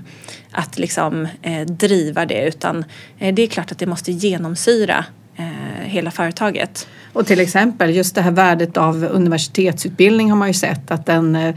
[0.52, 2.86] att liksom, eh, driva det utan
[3.20, 5.06] det är klart att det måste genomsyra
[5.84, 6.88] hela företaget.
[7.14, 11.54] Och till exempel just det här värdet av universitetsutbildning har man ju sett att den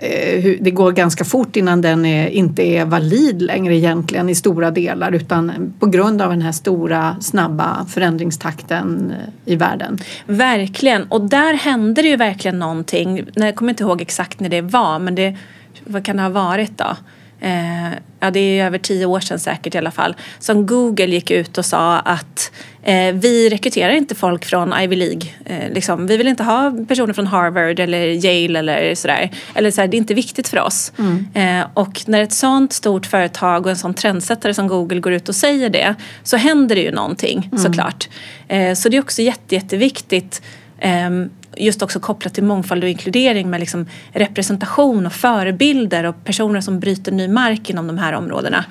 [0.00, 4.70] Eh, det går ganska fort innan den är, inte är valid längre egentligen i stora
[4.70, 9.98] delar utan på grund av den här stora snabba förändringstakten eh, i världen.
[10.26, 13.24] Verkligen och där hände det ju verkligen någonting.
[13.34, 15.36] Jag kommer inte ihåg exakt när det var men det,
[15.84, 16.96] vad kan det ha varit då?
[17.40, 17.90] eh,
[18.20, 21.58] ja det är över tio år sedan säkert i alla fall, som Google gick ut
[21.58, 22.69] och sa att eh,
[23.14, 25.22] vi rekryterar inte folk från Ivy League.
[25.44, 26.06] Eh, liksom.
[26.06, 29.30] Vi vill inte ha personer från Harvard eller Yale eller sådär.
[29.54, 30.92] Eller så det är inte viktigt för oss.
[30.98, 31.26] Mm.
[31.34, 35.28] Eh, och när ett sånt stort företag och en sån trendsättare som Google går ut
[35.28, 37.58] och säger det så händer det ju någonting mm.
[37.58, 38.08] såklart.
[38.48, 40.42] Eh, så det är också jätte, jätteviktigt
[40.80, 46.60] ehm, just också kopplat till mångfald och inkludering med liksom representation och förebilder och personer
[46.60, 48.64] som bryter ny mark inom de här områdena.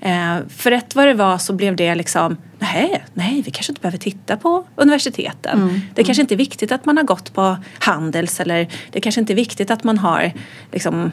[0.00, 3.80] Eh, för rätt vad det var så blev det liksom, nej, nej, vi kanske inte
[3.80, 5.62] behöver titta på universiteten.
[5.62, 5.80] Mm.
[5.94, 9.32] Det kanske inte är viktigt att man har gått på Handels eller det kanske inte
[9.32, 10.32] är viktigt att man har
[10.72, 11.12] liksom,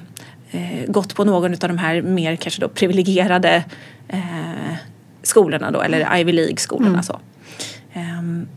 [0.51, 3.63] eh, gått på någon av de här mer kanske då privilegierade
[4.07, 4.75] eh,
[5.23, 6.89] skolorna då, eller Ivy League-skolorna.
[6.89, 7.03] Mm.
[7.03, 7.19] Så.
[7.95, 8.47] Um,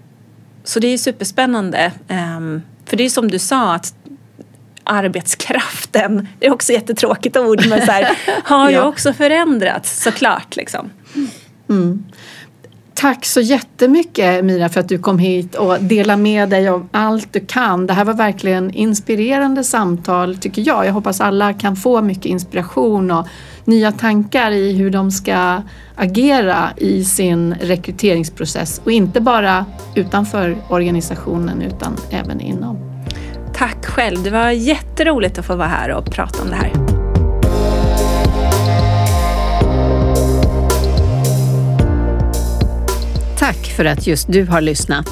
[0.64, 1.92] så det är superspännande.
[2.08, 3.94] Um, för det är som du sa att
[4.84, 8.84] arbetskraften, det är också ett jättetråkigt ord, men så här, har ju ja.
[8.84, 10.56] också förändrats såklart.
[10.56, 10.90] Liksom.
[11.68, 12.04] Mm.
[12.94, 17.32] Tack så jättemycket Mira för att du kom hit och delade med dig av allt
[17.32, 17.86] du kan.
[17.86, 20.86] Det här var verkligen inspirerande samtal tycker jag.
[20.86, 23.26] Jag hoppas alla kan få mycket inspiration och
[23.64, 25.62] nya tankar i hur de ska
[25.96, 32.93] agera i sin rekryteringsprocess och inte bara utanför organisationen utan även inom.
[33.56, 34.22] Tack själv.
[34.22, 36.72] Det var jätteroligt att få vara här och prata om det här.
[43.38, 45.10] Tack för att just du har lyssnat.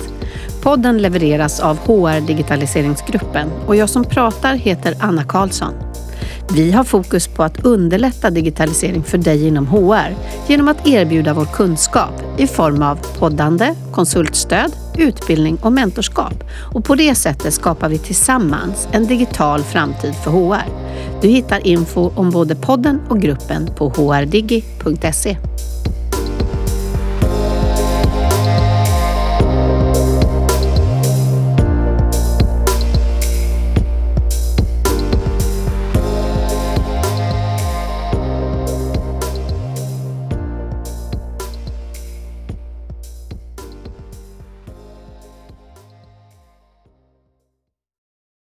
[0.62, 5.74] Podden levereras av HR Digitaliseringsgruppen och jag som pratar heter Anna Karlsson.
[6.50, 10.14] Vi har fokus på att underlätta digitalisering för dig inom HR
[10.48, 16.44] genom att erbjuda vår kunskap i form av poddande, konsultstöd, utbildning och mentorskap.
[16.74, 20.66] Och på det sättet skapar vi tillsammans en digital framtid för HR.
[21.22, 25.36] Du hittar info om både podden och gruppen på hrdigi.se.